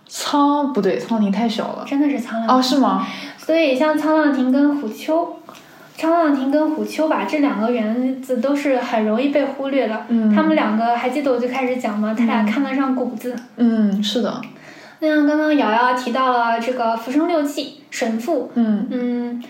[0.09, 1.85] 沧不对，沧亭太小了。
[1.87, 2.57] 真的是沧浪。
[2.57, 3.05] 哦，是吗？
[3.37, 5.37] 所以像沧浪亭跟虎丘。
[5.97, 10.05] 沧浪亭跟虎丘吧，这两个园子都是很容易被忽略的。
[10.09, 12.13] 嗯，他们两个还记得我最开始讲吗？
[12.17, 13.35] 他俩看得上谷子。
[13.55, 14.41] 嗯，是的。
[14.99, 18.51] 那像刚刚瑶瑶提到了这个浮生六记神父。
[18.55, 19.43] 嗯嗯，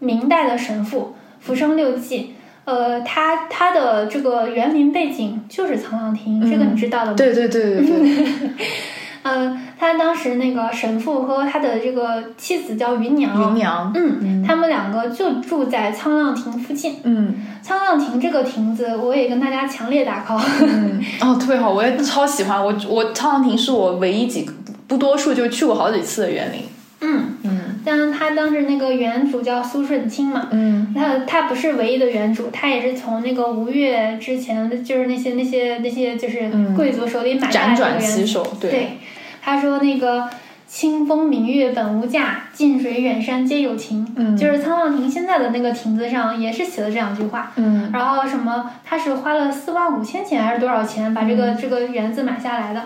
[0.00, 2.34] 明代的神父浮生六记，
[2.64, 7.16] 呃，他他的这个园林背景就是沧浪亭，这个你知道的吗？
[7.16, 8.26] 对对对对对。
[9.22, 24.54] 呃，他当时那个神父和他的这个妻子叫芸娘，芸娘，嗯，他们两个就住在沧浪亭附近，嗯，沧浪亭这个亭子，我也跟大家强烈打 call，嗯，哦，特别好，我也超喜欢，我我沧浪亭是我唯一几个
[24.88, 26.60] 不多数就去过好几次的园林，
[27.02, 27.24] 嗯。
[27.42, 38.96] 嗯，像他当时那个园主叫苏顺清嘛，嗯，他他不是唯一的园主，他也是从那个吴越之前就是那些那些那些就是贵族手里买下来的园子，对。
[39.44, 40.30] 他说：“那个
[40.66, 47.52] 清风明月本无价，近水远山皆有情。”嗯，就是沧浪亭现在的那个亭子上也是写了这两句话。
[47.56, 48.70] 嗯，然后什么？
[48.82, 52.80] 他是花了四万五千钱还是多少钱把这个这个园子买下来的？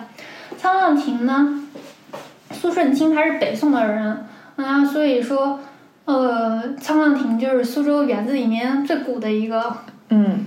[0.60, 1.64] 沧浪亭呢？
[2.50, 5.60] 苏舜钦他是北宋的人，啊，所以说，
[6.06, 9.76] 呃，沧浪亭就是苏州园子里面最古的一个。
[10.08, 10.44] 嗯，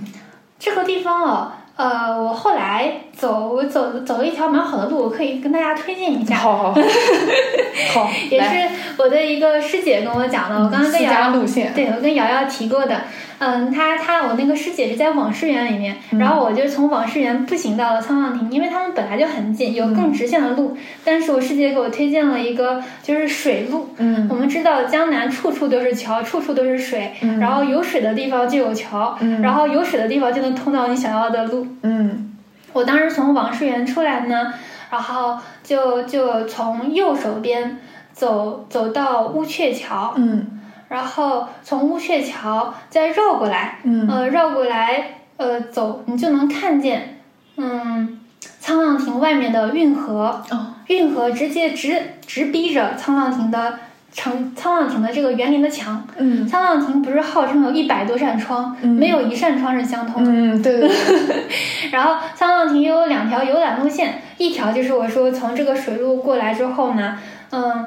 [0.58, 1.52] 这个地方哦。
[1.82, 6.36] 呃，我后来走，我走走了一条蛮好的路，我可以跟大家推荐一下。
[6.36, 6.74] 好好
[7.94, 8.68] 好，也是
[8.98, 11.32] 我的一个师姐跟我讲的，我刚刚跟瑶瑶，
[11.74, 13.02] 对我跟瑶瑶提过的。
[13.44, 20.76] 嗯，他他我那个师姐是在网师园里面，然后我就从网师园步行到了沧浪亭，因为他们本来就很近，有更直线的路。
[21.04, 23.88] 但是我师姐给我推荐了一个就是水路。
[23.96, 31.66] 嗯，我们知道江南处处都是桥，处处都是水，然后有水的地方就有桥，然后有水的地方就能通到你想要的路。
[31.82, 32.32] 嗯，
[32.72, 34.54] 我当时从网师园出来呢，
[34.88, 37.78] 然后就就从右手边
[38.12, 40.14] 走走到乌鹊桥。
[40.16, 40.60] 嗯。
[40.92, 43.78] 然后从乌鹊桥再绕过来，
[44.10, 47.18] 呃，绕过来，呃，走，你就能看见，
[47.56, 48.20] 嗯，
[48.62, 50.42] 沧浪亭外面的运河，
[50.88, 53.78] 运河直接直直逼着沧浪亭的
[54.12, 56.06] 城，沧浪亭的这个园林的墙。
[56.18, 60.30] 嗯，沧浪亭不是号称有一百多扇窗，没有一扇窗是相通的。
[60.30, 61.46] 嗯，对对对。
[61.90, 67.16] 然后沧浪亭又有两条游览路线，一条就是我说从这个水路过来之后呢，
[67.50, 67.86] 嗯。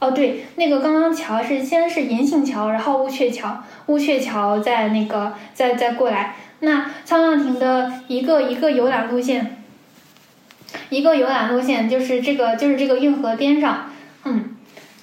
[0.00, 6.36] 哦，对，那个刚刚桥是先是银杏桥，然后乌鹊桥，乌鹊桥再那个再再过来。
[6.60, 9.62] 那沧浪亭的一个一个游览路线，
[10.90, 13.90] 一个游览路线就是这个就是这个运河边上，
[14.24, 14.56] 嗯，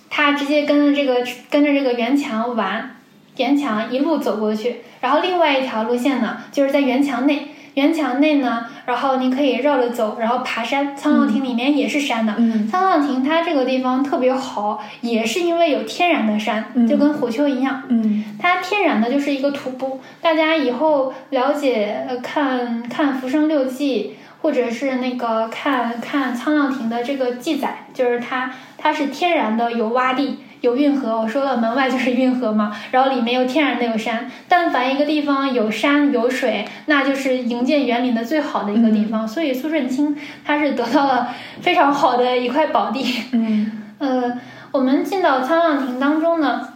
[0.10, 2.96] 他直接跟着这个跟着这个园墙玩，
[3.38, 4.78] 园墙一路走过去。
[5.02, 10.98] 然后另外一条路线呢，就是在园墙内，园墙内呢，然后你可以绕着走，然后爬山。
[10.98, 12.34] 沧浪亭里面也是山的。
[12.38, 17.84] 嗯沧浪亭它这个地方特别好，也是因为有天然的山，就跟虎丘一样。
[17.90, 30.40] 嗯它天然的就是一个徒步，大家以后了解、呃、看看《浮生六记》，或者是那个看看沧浪亭的这个记载，就是它它是天然的有洼地。
[30.66, 34.28] 有运河，我说了，门外就是运河嘛，然后里面又天然的有山。
[34.50, 39.28] 但凡一个地方有山有水，那就是营建园林的最好的一个地方。
[39.28, 41.30] 所以苏舜钦他是得到了
[41.62, 43.06] 非常好的一块宝地。
[43.32, 44.40] 嗯呃，
[44.72, 46.70] 我们进到沧浪亭当中呢，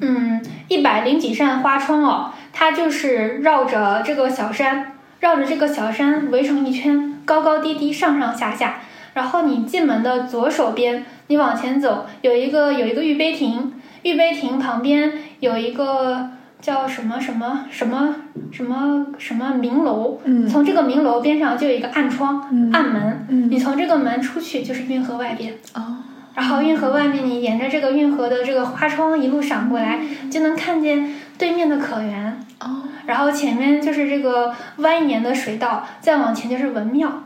[0.00, 8.80] 嗯，一百零几扇花窗哦，它就是绕着这个小山，绕着这个小山围成一圈，高高低低，上上下下。
[9.14, 18.14] 然后你进门的左手边，你往前走，有一个有一个御碑亭，御碑亭旁边有一个叫什么什么什么
[18.50, 25.54] 什么什么明楼，嗯从这个明楼边上就有一个暗窗、嗯暗门，嗯你从这个门出去就是运河外边。
[25.74, 25.98] 哦
[26.34, 30.00] 然后运河外面，你沿着这个运河的这个花窗一路赏过来，
[30.30, 37.24] 就能看见对面的可园，哦然后前面就是这个蜿蜒的水道，再往前就是文庙。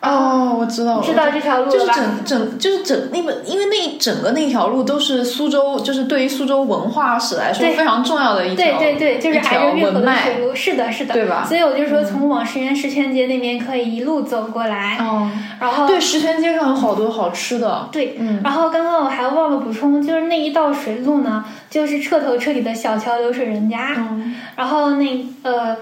[0.00, 1.86] 哦，我知道了，知道这条路就是？
[1.86, 11.44] 整整就是整那个，因为那一整个那条路都是苏州，就是对于苏州文化史来说非常重要的一条，对对对，就是一条挨着运河的水路，是的，是的，对吧？
[11.44, 15.28] 所以我就说，从网石园石泉街那边可以一路走过来，哦，
[15.60, 18.40] 然后对，石泉街上有好多好吃的，对嗯。
[18.44, 23.94] 然后刚刚我还忘了补充，就是那一道水路呢，就是彻头彻底的小桥流水人家。
[23.98, 25.76] 嗯然后那呃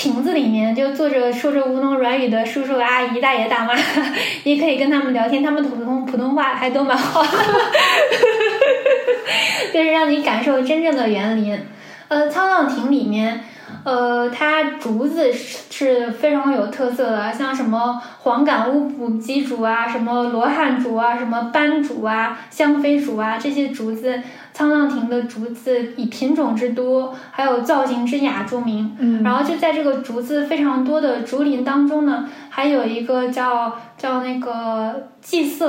[0.00, 3.74] 亭子里面就坐着说着吴侬软语的叔叔阿姨、大爷大妈，
[4.44, 7.28] 也可以跟他们聊天，他们普通普通话还都蛮好的，
[9.74, 11.60] 就是让你感受真正的园林。
[12.08, 13.44] 呃，沧浪亭里面。
[13.84, 24.20] 呃，它竹子是是非常有特色的，像什么黄杆乌补鸡竹啊，什么罗汉竹啊，什么斑竹啊、香妃竹啊，这些竹子，
[24.54, 28.94] 沧浪亭的竹子以品种之多，还有造型之雅著名。
[28.98, 35.66] 嗯然后就在这个竹子非常多的竹林当中呢，还有一个叫叫那个祭祀，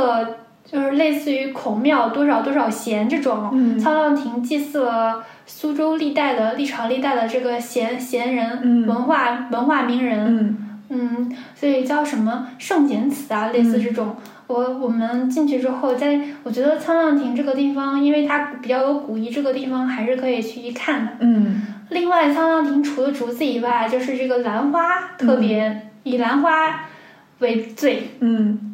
[0.72, 3.49] 就是类似于孔庙多少多少贤这种。
[3.53, 10.57] 嗯沧浪亭祭祀了苏州历代的历朝历代的这个贤贤人、嗯文化文化名人，嗯
[10.89, 14.15] 嗯，所以叫什么圣贤祠啊，类似这种。
[14.47, 21.11] 我我们进去之后，在我觉得沧浪亭这个地方，因为它比较有古意，这个地方还是可以去一看的。
[21.19, 24.82] 嗯另外，沧浪亭除了竹子以外，就是这个兰花
[25.17, 26.86] 特别、以兰花
[27.39, 28.11] 为最。
[28.19, 28.70] 嗯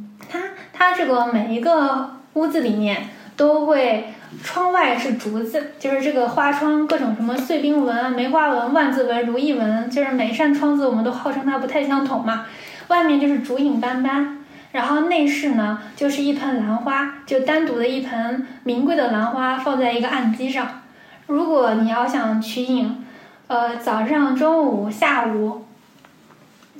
[0.77, 4.13] 它这个每一个屋子里面都会，
[4.43, 12.45] 窗外是竹子，就是这个花窗，各种什么碎冰纹、梅花纹、万字纹、如意纹，就是每一扇窗子我们都号称它不太相同嘛。
[12.89, 14.37] 外面就是竹影斑斑，
[14.71, 20.81] 然后内饰呢就是一盆兰花，就单独的一盆名贵的兰花放在一个案几上。
[21.25, 23.03] 如果你要想取影，
[23.47, 25.63] 呃，早上、中午、下午。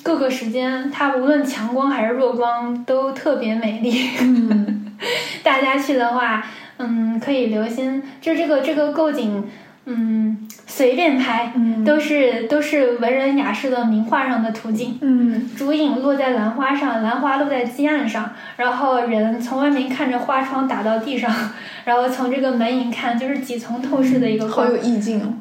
[0.08, 4.10] 各个时间，它无论强光还是弱光都特别美丽。
[4.22, 4.86] 嗯
[5.44, 6.42] 大家去的话，
[6.78, 9.44] 嗯，可以留心，就这个这个构景，
[9.84, 15.00] 嗯，随便拍，嗯都是都是文人雅士的名画上的图景。
[15.02, 21.34] 嗯竹影落在兰花上，兰花落在基岸上，然后人从外面看着花窗打到地上，
[21.86, 24.68] 然后从这个门影看，就是几层透视的一个光。
[24.68, 25.34] 好有意境哦，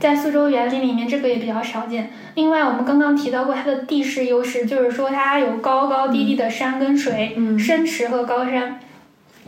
[0.00, 2.10] 在苏州园林里面，这个也比较少见。
[2.34, 8.80] 另外，我们刚刚提到过它的地势优势，就是说它有高高低低的山跟水，嗯深池和高山。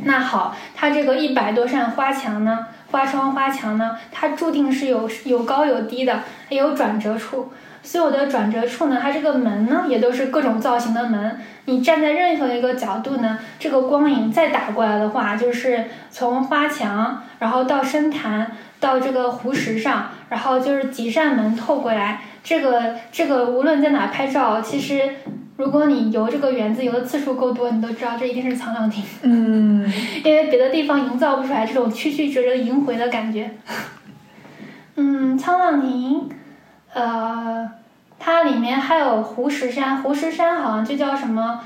[0.03, 7.53] 那好，它这个一百多扇花墙呢，花窗花墙呢，它注定是有有高有低的，也有转折处。
[7.83, 11.41] 所有的转折处呢，它这个门呢，也都是各种造型的门。
[11.65, 22.21] 你站在任何一个角度呢，这个光影再打过来的话，就是从花墙，然后到深潭，到这个湖石上，然后就是几扇门透过来。
[22.45, 25.17] 这个这个无论在哪拍照，其实
[25.57, 29.05] 如果你游这个园子游的次数够多，你都知道这一定是沧浪亭。
[29.23, 29.89] 嗯
[30.25, 33.51] 因为别的地方营造不出来这种曲曲折折萦回的感觉。
[34.97, 36.29] 嗯，沧浪亭，
[36.93, 37.69] 呃，
[38.19, 41.61] 它里面还有湖石山，湖石山好像就叫什么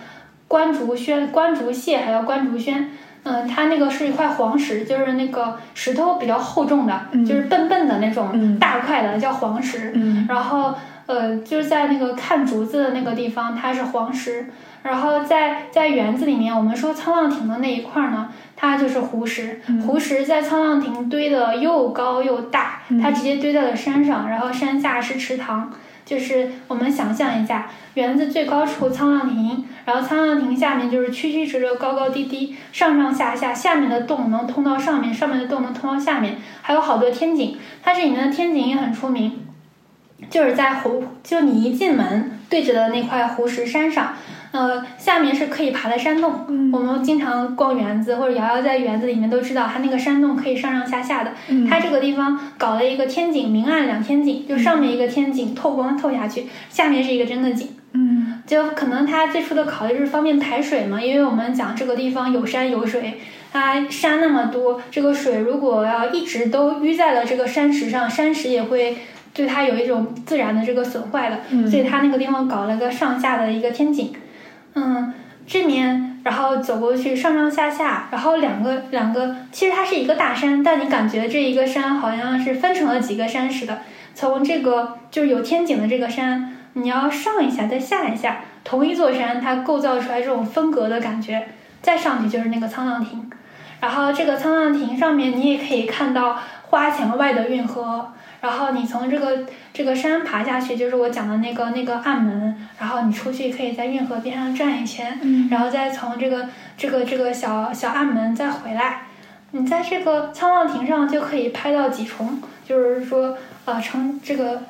[0.47, 2.91] 关竹轩、关竹榭，还有关竹轩。
[3.25, 9.93] 嗯，它那个是一块黄石，就是那个石头比较厚重的，嗯就是笨笨的那种嗯大块的，叫黄石。
[9.95, 10.75] 嗯然后
[11.09, 14.47] 呃，就是在那个看竹子的那个地方，它是黄石。
[14.83, 19.61] 然后在在园子里面，我们说沧浪亭的那一块儿呢，它就是湖石。
[19.87, 25.73] 湖石在沧浪亭堆的又高又大，它直接堆在了山上，然后山下是池塘。
[26.05, 37.59] 就是我们想象一下，园子最高处沧浪亭，然后沧浪亭下面就是曲曲折折、高高低低，上上下下，下面的洞能通到上面，上面的洞能通到下面，还有好多天井。
[37.83, 39.48] 它这里面的天井也很出名，
[40.31, 44.15] 就是在湖，就你一进门对着的那块湖石山上。
[44.51, 46.47] 呃，下面是可以爬的山洞。
[46.49, 51.33] 嗯我们经常逛园子或者瑶瑶在园子里面都知道，它那个山洞可以上上下下的。
[51.69, 57.69] 它这个地方搞了一个天井，明暗两天井，就上面一个天井透光透下去，下面是一个真的井。
[57.93, 63.21] 嗯就可能它最初的考虑是方便排水嘛，因为我们讲这个地方有山有水，
[63.53, 68.97] 它山那么多，这个水如果要一直都淤在了这个山石上，山石也会
[69.39, 71.71] 对它有一种自然的这个损坏了，嗯。
[71.71, 74.13] 所以它那个地方搞了个上下的一个天井，
[74.75, 75.15] 嗯，
[75.47, 83.79] 这面然后走过去上上下下，然后两个两个，其实它是一个大山，但你感觉这一个山好像是分成了几个山似的，
[84.15, 86.57] 从这个就是有天井的这个山。
[86.75, 91.49] 你要上一下，再下一下，同一座山它构造出来这种分隔的感觉，
[91.83, 93.29] 再上去就是那个沧浪亭，
[93.81, 96.39] 然后这个沧浪亭上面你也可以看到
[96.69, 109.03] 花墙外的运河，然后你从这个这个山爬下去，就是我讲的那个那个暗门，然后你出去可以在运河边上转一圈，嗯然后再从这个这个这个小小暗门再回来，
[109.51, 114.63] 你在这个沧浪亭上就可以拍到几重，就是说呃城这个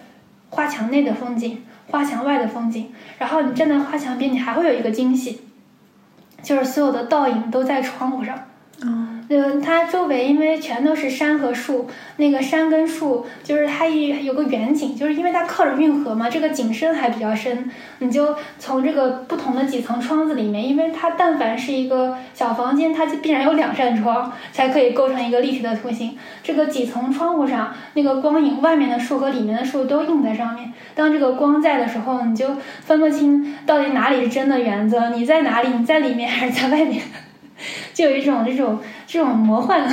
[0.50, 1.62] 花墙内的风景。
[1.90, 5.40] 花墙外的风景，然后你站在花墙边，你还会有一个惊喜，
[6.42, 8.38] 就是所有的倒影都在窗户上。
[8.80, 11.86] 嗯呃，它周围因为全都是山和树，
[12.16, 26.16] 那个山跟树就是它一有个远景，就是因为它靠着运河嘛，这个景深还比较深，你就从这个不同的几层窗子里面，因为它但凡是一个小房间，它就必然有两扇窗，才可以构成一个立体的图形。
[26.42, 30.72] 这个几层窗户上那个光影，外面的树和里面的树都映在上面。
[30.94, 35.68] 当这个光在的时候，你就分不清到底哪里是真的原则，你在哪里？
[35.76, 37.02] 你在里面还是在外面？
[37.92, 39.88] 就有一种这种这种魔幻。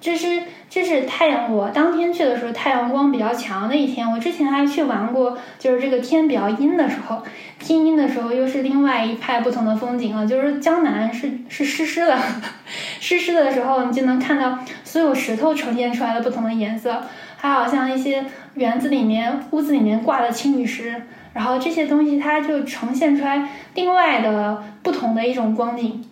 [0.00, 4.08] 这是这是太阳，我当天去的时候太阳光比较强的一天。
[4.08, 7.20] 我之前还去玩过，就是这个天比较阴的时候，
[7.58, 10.24] 天阴的时候又是另外一派不同的风景了。
[10.24, 12.16] 就是江南是是湿湿的，
[13.00, 17.02] 湿湿的时候你就能看到所有石头呈现出来的不同的颜色，
[17.36, 18.24] 还好像一些
[18.54, 21.02] 园子里面、屋子里面挂的青玉石，
[21.38, 26.04] 然后这些东西它就呈现出来另外的不同的一种光景。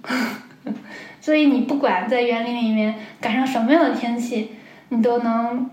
[1.20, 4.52] 所以你不管在园林里面赶上什么样的天气，
[4.90, 5.68] 你都能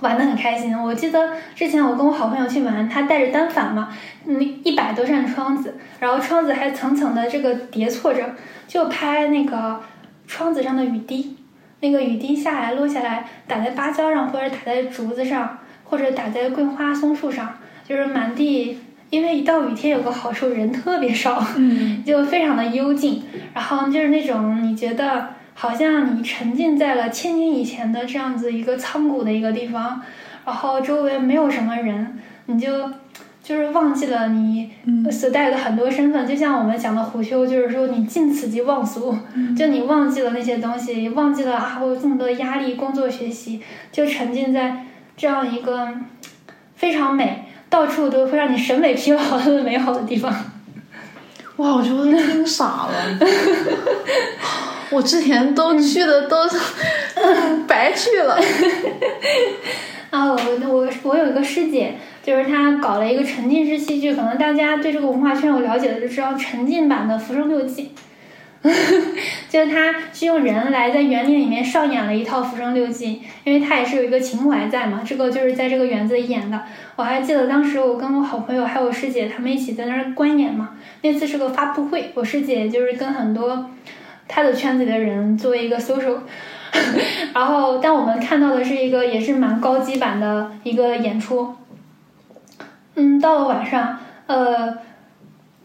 [0.00, 0.76] 玩的很开心。
[0.76, 3.88] 我记得之前我跟我好朋友去玩，他带着单反嘛，
[4.24, 8.34] 嗯，一百多扇窗子，然后窗子还层层的这个叠错着，
[8.66, 9.80] 就拍那个
[10.26, 11.36] 窗子上的雨滴，
[11.78, 17.56] 那个雨滴下来落下来，打在芭蕉上，或者打在竹子上，或者打在桂花松树上，
[17.88, 18.78] 就是满地。
[19.08, 23.22] 因为一到雨天有个好处，人特别少，嗯 就非常的幽静，
[23.54, 30.02] 然后就是那种你觉得好像你沉浸在了千年以前的这样子一个仓谷的一个地方，
[30.44, 32.90] 然后周围没有什么人，你就
[33.44, 39.16] 就是忘记了你嗯所带的很多身份，就像我们讲的虎丘，就是说你尽此即忘俗，
[39.56, 44.84] 就你忘记了那些东西，忘记了啊我有这么多压力，工作学习，就沉浸在
[45.16, 45.94] 这样一个
[46.74, 47.44] 非常美。
[47.68, 50.32] 到处都会让你审美疲劳的美好的地方。
[51.56, 53.18] 哇，我觉得我都听傻了。
[54.90, 56.58] 我之前都去的都是
[57.66, 58.38] 白去了。
[60.10, 60.36] 啊，我
[60.68, 67.92] 我我有一个师姐，就是她搞了一个沉浸式戏剧，可能大家对这个文化圈有了解的就知道沉浸版的《浮生六记》，
[69.56, 76.60] 就是他是用人来在园林里面上演了一套《浮生六记》，因为他也是有一个情怀在嘛，这个就是在这个园子里演的。
[76.94, 83.70] 我还记得当时我跟我好朋友还有师姐他们一起在那儿观演嘛，那次是个发布会，我师姐就是跟很多
[84.28, 86.18] 她的圈子里的人做一个 social。
[87.32, 91.54] 然后，但我们看到的是一个也是蛮高级版的一个演出。
[92.96, 94.76] 嗯，到了晚上，呃，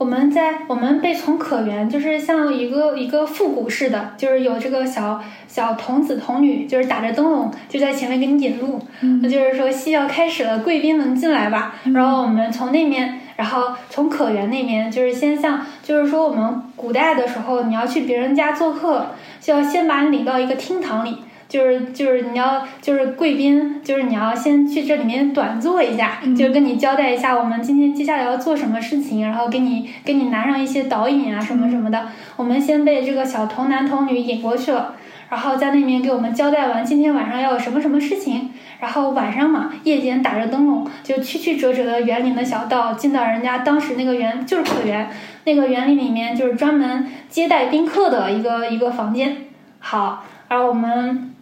[0.01, 8.81] 我们在我们被从可园，就是像一个一个复古式的，就是有这个小小童子童女，就是打着灯笼就在前面给你引路，
[9.21, 11.75] 那、就是说戏要开始了，贵宾们进来吧。
[11.93, 19.05] 然后我们从那面，然后从可园那边，就是先像，就是说我们古代的时候，你要去别人家做客，
[19.39, 21.17] 就要先把你领到一个厅堂里。
[21.51, 32.07] 就是就是你要就是贵宾，就是你要先去这里面短坐一下，就是跟你交代一下我们今天接下来要做什么事情，然后给你给你拿上一些导引啊什么什么的。
[32.37, 34.95] 我们先被这个小童男童女引过去了，
[35.29, 45.09] 然后在那边给我们交代完今天晚上要有什么什么事情，然后晚上嘛，夜间打着灯笼，就曲曲折折的园林的小道，进到人家当时那个园就是客园，
[45.43, 49.35] 那个园林里面就是专门接待宾客的一个一个房间。
[49.79, 51.33] 好，然后我们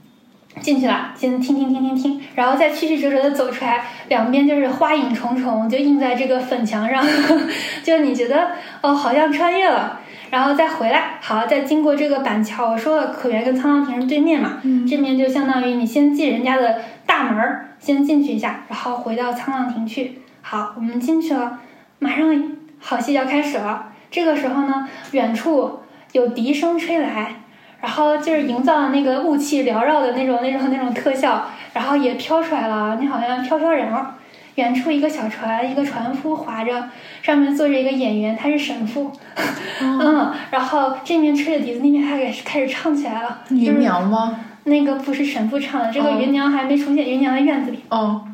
[0.61, 7.05] 进去了，先听听听听听，然后再曲曲折折的走出来，两边就是花影重重，就映在这个粉墙上，
[7.83, 8.51] 就你觉得
[8.81, 9.99] 哦，好像穿越了。
[10.31, 20.21] 然后再回来，好，再经过这个板桥，我说了，可园跟沧浪亭是对面嘛，嗯这边就相当于你先进人家的大门儿，先进去一下，然后回到沧浪亭去。
[20.41, 21.59] 好，我们进去了，
[21.97, 23.87] 马上好戏要开始了。
[24.11, 25.79] 这个时候呢，远处
[26.11, 27.41] 有笛声吹来，
[27.81, 34.15] 然后就是营造的那个雾气缭绕的那种、那种、那种特效，然后也飘出来了，你好像飘飘然。
[34.55, 36.89] 远处一个小船，一个船夫划着，
[37.21, 39.09] 上面坐着一个演员，他是神父，
[39.81, 43.39] 嗯，然后这面吹着笛子，那边他开始开始唱起来了。
[43.51, 44.37] 芸娘吗？
[44.65, 47.85] 那个不是神父唱的，这个芸娘还没出现，芸娘的院子里。
[47.87, 48.25] 哦，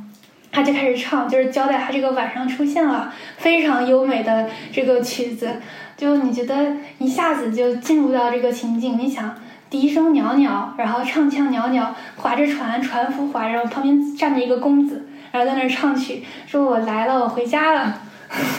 [0.51, 5.61] 他就开始唱，就是交代他这个晚上出现了，非常优美的这个曲子，
[5.97, 9.35] 就你觉得一下子就进入到这个情境，你想
[9.69, 15.07] 笛声袅袅，然后唱腔袅袅，划着船，船夫划着，旁边站着一个公子。
[15.31, 17.99] 然后在那儿唱曲，说我来了，我回家了。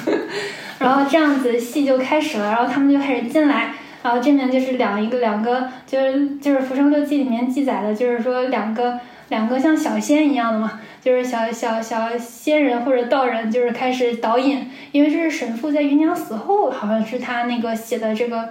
[0.79, 3.73] 然后这样子戏就开始了，然后他们就开始进来，
[4.03, 9.01] 然后这面就是两一个两个，就是就是《浮生六记》里面记载的，就是说两个
[9.31, 18.49] 两个像小仙一样的嘛，就是小小小仙人或者道人，就是开始导引，因为这是神父在芸娘死后，好像是他那个写的这个，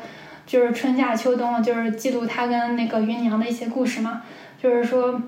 [0.47, 4.21] 就是春夏秋冬，就是记录他跟那个芸娘的一些故事嘛，
[4.63, 5.21] 就是说。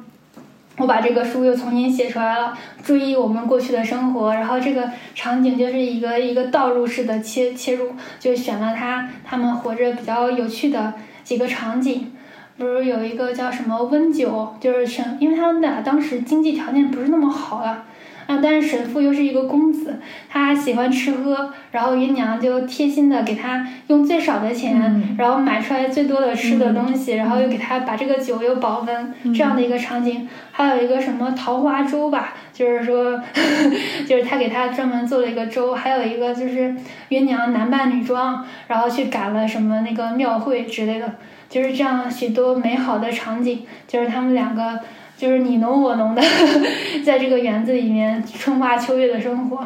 [0.80, 10.94] 我把这个书又重新写出来了，注意我们过去的生活，然后这个场景就是一个一个倒入式的切切入，就选了他他们活着比较有趣的
[11.24, 12.12] 几个场景，
[12.58, 17.84] 比如有一个叫什么温酒，就是神，因为他们俩当时经济条件不是那么好了。
[18.28, 18.40] 啊！
[18.44, 30.28] 但是神父又是一个公子，他喜欢吃喝，然后芸娘就贴心的给他用最少的钱，然后买出来最多的吃的东西，然后又给他把这个酒又保温，这样的一个场景。
[30.52, 33.18] 还有一个什么桃花粥吧，就是说，
[34.06, 35.74] 就是他给他专门做了一个粥。
[35.74, 36.76] 还有一个就是
[37.08, 41.14] 芸娘男扮女装，然后去赶了什么那个庙会之类的，
[41.50, 44.80] 就是这样许多美好的场景，就是他们两个。
[45.18, 46.22] 就是你侬我侬的，
[47.04, 49.58] 在这个园子里面春花秋月的生活，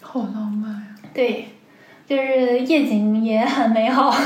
[0.00, 0.86] 好浪漫呀！
[1.12, 1.48] 对，
[2.06, 4.16] 就是夜景也很美好。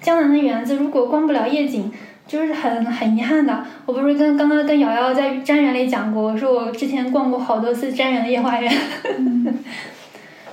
[0.00, 1.92] 江南的园子如果逛不了夜景，
[2.26, 3.64] 就是很很遗憾的。
[3.86, 8.68] 我不是跟刚刚跟瑶瑶在瞻园里讲过，我说我之前逛过好多次瞻园的夜花园，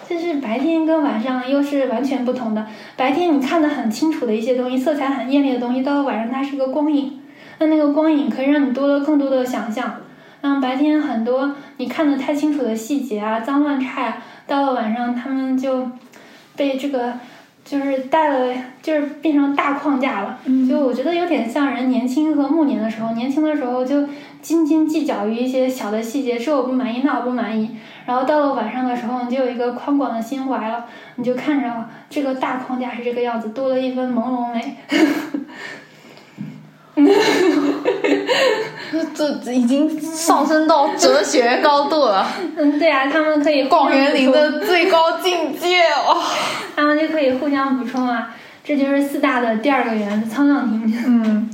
[0.07, 2.65] 就是白天跟晚上又是完全不同的。
[2.95, 7.19] 白天你看的很清楚的一些东西，色彩很艳丽的东西，到了晚上它是个光影。
[7.57, 9.95] 那那个光影可以让你多了更多的想象，
[10.41, 15.89] 让白天很多你看的太清楚的细节啊、脏乱差呀，到了晚上他们就
[16.55, 17.13] 被这个
[17.65, 20.39] 就是带了，就是变成大框架了。
[20.69, 24.07] 就我觉得有点像人年轻和暮年的时候，年轻的时候就
[24.39, 27.75] 斤斤计较于一些小的细节，这我不满意，那我不满意。
[28.05, 30.85] 然后到了晚上的时候，你就有一个宽广的心怀了，
[31.15, 34.77] 你就看着这个大框架是这个样子，多了一分朦胧美。
[39.13, 42.27] 这已经上升到哲学高度了。
[42.57, 46.21] 嗯，对啊，他们可以广园林的最高境界哦。
[46.75, 51.03] 他们就可以互相补充啊，这就是四大的第二个园子——沧浪亭。
[51.07, 51.49] 嗯。